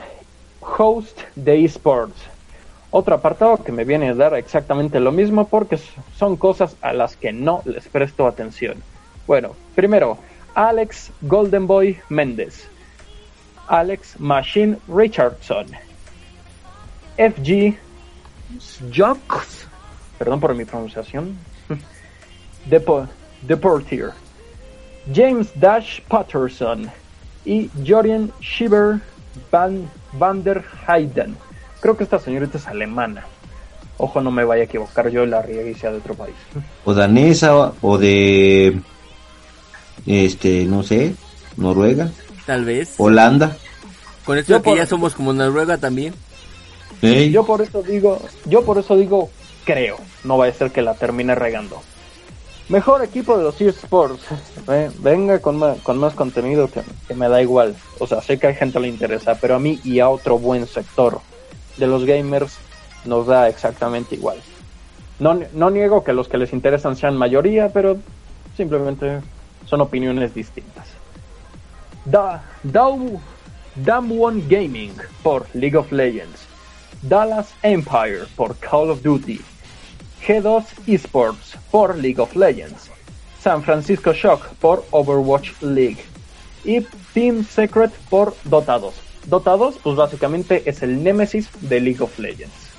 [0.61, 2.15] host de esports.
[2.89, 5.79] Otro apartado que me viene a dar exactamente lo mismo porque
[6.17, 8.81] son cosas a las que no les presto atención.
[9.27, 10.17] Bueno, primero,
[10.55, 12.67] Alex Goldenboy Méndez.
[13.67, 15.67] Alex Machine Richardson.
[17.17, 17.77] FG
[18.91, 19.67] Jocks.
[20.17, 21.37] Perdón por mi pronunciación.
[22.65, 23.07] Depo
[23.43, 24.13] Deportier.
[25.13, 26.91] James Dash Patterson.
[27.45, 28.99] Y Jorien Schieber
[29.51, 31.35] Van, van der Heyden.
[31.79, 33.25] Creo que esta señorita es alemana.
[33.97, 36.35] Ojo, no me vaya a equivocar yo la riegue y sea de otro país.
[36.85, 38.79] O danesa o de.
[40.05, 41.13] Este, no sé.
[41.57, 42.09] Noruega.
[42.45, 42.95] Tal vez.
[42.97, 43.55] Holanda.
[44.25, 46.13] Con esto Yo de que por- ya somos como Noruega también.
[47.01, 49.29] Yo por eso digo, yo por eso digo,
[49.65, 51.81] creo, no va a ser que la termine regando.
[52.71, 54.23] Mejor equipo de los eSports.
[54.69, 57.75] Eh, venga con más, con más contenido que, me da igual.
[57.99, 60.65] O sea, sé que a gente le interesa, pero a mí y a otro buen
[60.65, 61.19] sector
[61.75, 62.57] de los gamers
[63.03, 64.37] nos da exactamente igual.
[65.19, 67.97] No, no niego que los que les interesan sean mayoría, pero
[68.55, 69.19] simplemente
[69.65, 70.87] son opiniones distintas.
[72.05, 72.41] Da,
[73.75, 76.47] Damwon Gaming por League of Legends.
[77.01, 79.41] Dallas Empire por Call of Duty,
[80.25, 82.89] G2 Esports por League of Legends,
[83.41, 86.03] San Francisco Shock por Overwatch League
[86.63, 86.81] y
[87.13, 88.93] Team Secret por Dota 2.
[89.25, 92.71] Dota 2 pues básicamente es el némesis de League of Legends.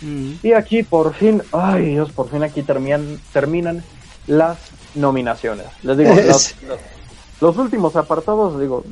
[0.00, 0.32] Mm.
[0.42, 3.82] Y aquí por fin, ay Dios, por fin aquí terminan, terminan
[4.26, 4.58] las
[4.94, 5.66] nominaciones.
[5.82, 6.14] Les digo,
[7.40, 8.84] los, últimos apartados, digo,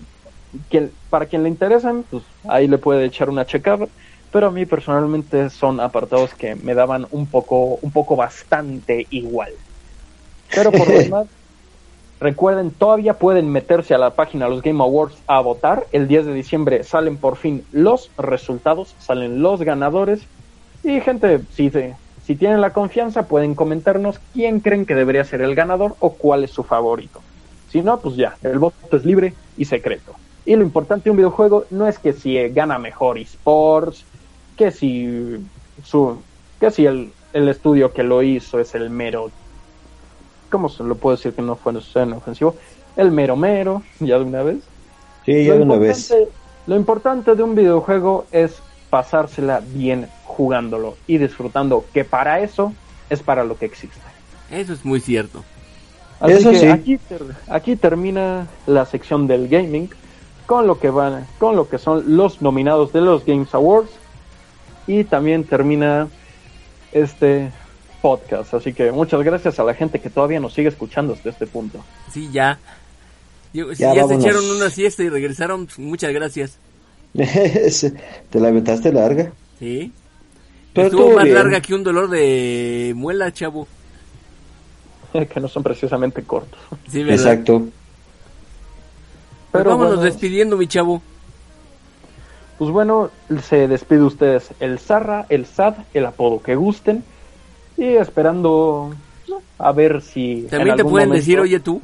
[0.68, 3.86] quien, para quien le interesan, pues ahí le puede echar una checada.
[4.32, 9.52] Pero a mí personalmente son apartados que me daban un poco, un poco bastante igual.
[10.54, 11.26] Pero por lo demás,
[12.20, 15.86] recuerden, todavía pueden meterse a la página de los Game Awards a votar.
[15.92, 20.20] El 10 de diciembre salen por fin los resultados, salen los ganadores.
[20.84, 21.70] Y gente, si,
[22.24, 26.44] si tienen la confianza, pueden comentarnos quién creen que debería ser el ganador o cuál
[26.44, 27.20] es su favorito.
[27.70, 30.14] Si no, pues ya, el voto es libre y secreto.
[30.44, 34.04] Y lo importante de un videojuego no es que si gana mejor esports,
[34.60, 35.38] que si
[35.82, 36.18] su
[36.60, 39.30] que si el, el estudio que lo hizo es el mero
[40.50, 42.54] ¿cómo se lo puedo decir que no fue en ofensivo?
[42.94, 44.58] El mero mero, ya de una vez.
[45.24, 46.14] Sí, ya Lo de una vez.
[46.66, 52.74] Lo importante de un videojuego es pasársela bien jugándolo y disfrutando, que para eso
[53.08, 53.96] es para lo que existe.
[54.50, 55.42] Eso es muy cierto.
[56.20, 56.66] Así Eso que sí.
[56.66, 59.88] aquí, ter- aquí termina la sección del gaming
[60.44, 63.90] con lo que van, con lo que son los nominados de los Games Awards
[64.86, 66.08] y también termina
[66.92, 67.50] este
[68.02, 68.54] podcast.
[68.54, 71.84] Así que muchas gracias a la gente que todavía nos sigue escuchando hasta este punto.
[72.12, 72.58] Sí, ya.
[73.52, 76.58] Yo- si Ya, ya, se echaron una siesta y regresaron, pues, muchas gracias.
[77.14, 79.32] Te la aventaste larga.
[79.58, 79.92] Sí.
[80.72, 81.34] Pero Estuvo más bien.
[81.34, 83.66] larga que un dolor de muela, chavo.
[85.32, 86.58] que no son precisamente cortos.
[86.88, 87.14] Sí, ¿verdad?
[87.14, 87.58] Exacto.
[89.50, 91.02] Pero Pero vámonos bueno, despidiendo, mi chavo.
[92.60, 93.08] Pues bueno,
[93.42, 97.02] se despide ustedes el Zarra, el Sad, el apodo que gusten
[97.78, 98.94] y esperando
[99.58, 101.80] a ver si en También te pueden momento, decir, oye tú.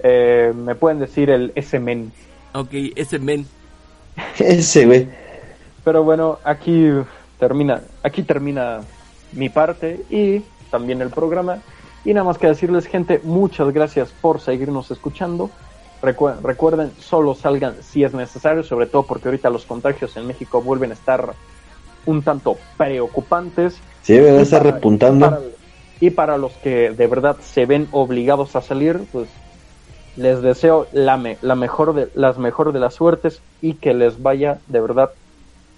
[0.00, 2.12] eh, me pueden decir el S-Men.
[2.52, 3.46] Ok, ese men.
[4.38, 5.08] Ese, güey.
[5.84, 6.90] Pero bueno, aquí
[7.38, 8.82] termina, aquí termina
[9.32, 11.60] mi parte y también el programa.
[12.04, 15.48] Y nada más que decirles, gente, muchas gracias por seguirnos escuchando.
[16.04, 20.60] Recu- recuerden, solo salgan si es necesario, sobre todo porque ahorita los contagios en México
[20.62, 21.34] vuelven a estar
[22.06, 23.78] un tanto preocupantes.
[24.02, 24.18] Sí,
[24.60, 25.26] repuntando.
[25.26, 25.40] Y para,
[26.00, 29.28] y para los que de verdad se ven obligados a salir, pues
[30.16, 34.22] les deseo la, me- la mejor de las mejor de las suertes y que les
[34.22, 35.10] vaya de verdad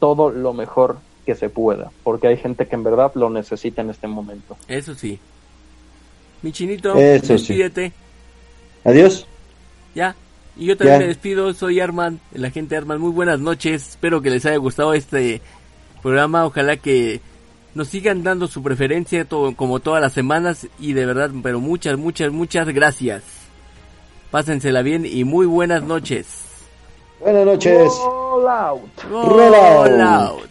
[0.00, 3.90] todo lo mejor que se pueda, porque hay gente que en verdad lo necesita en
[3.90, 4.56] este momento.
[4.68, 5.18] Eso sí.
[6.42, 7.60] Mi chinito, Eso sí.
[8.84, 9.26] Adiós.
[9.96, 10.14] Ya.
[10.58, 11.00] Y yo también Ya.
[11.00, 13.00] me despido, soy Arman, el agente Arman.
[13.00, 15.40] Muy buenas noches, espero que les haya gustado este
[16.02, 16.44] programa.
[16.46, 17.20] Ojalá que
[17.74, 21.98] nos sigan dando su preferencia to- como todas las semanas y de verdad, pero muchas,
[21.98, 23.22] muchas, muchas gracias.
[24.30, 26.26] Pásensela bien y muy buenas noches.
[27.20, 27.88] Buenas noches.
[28.04, 28.80] Roll out.
[29.10, 29.88] Roll out.
[29.88, 30.50] Roll out.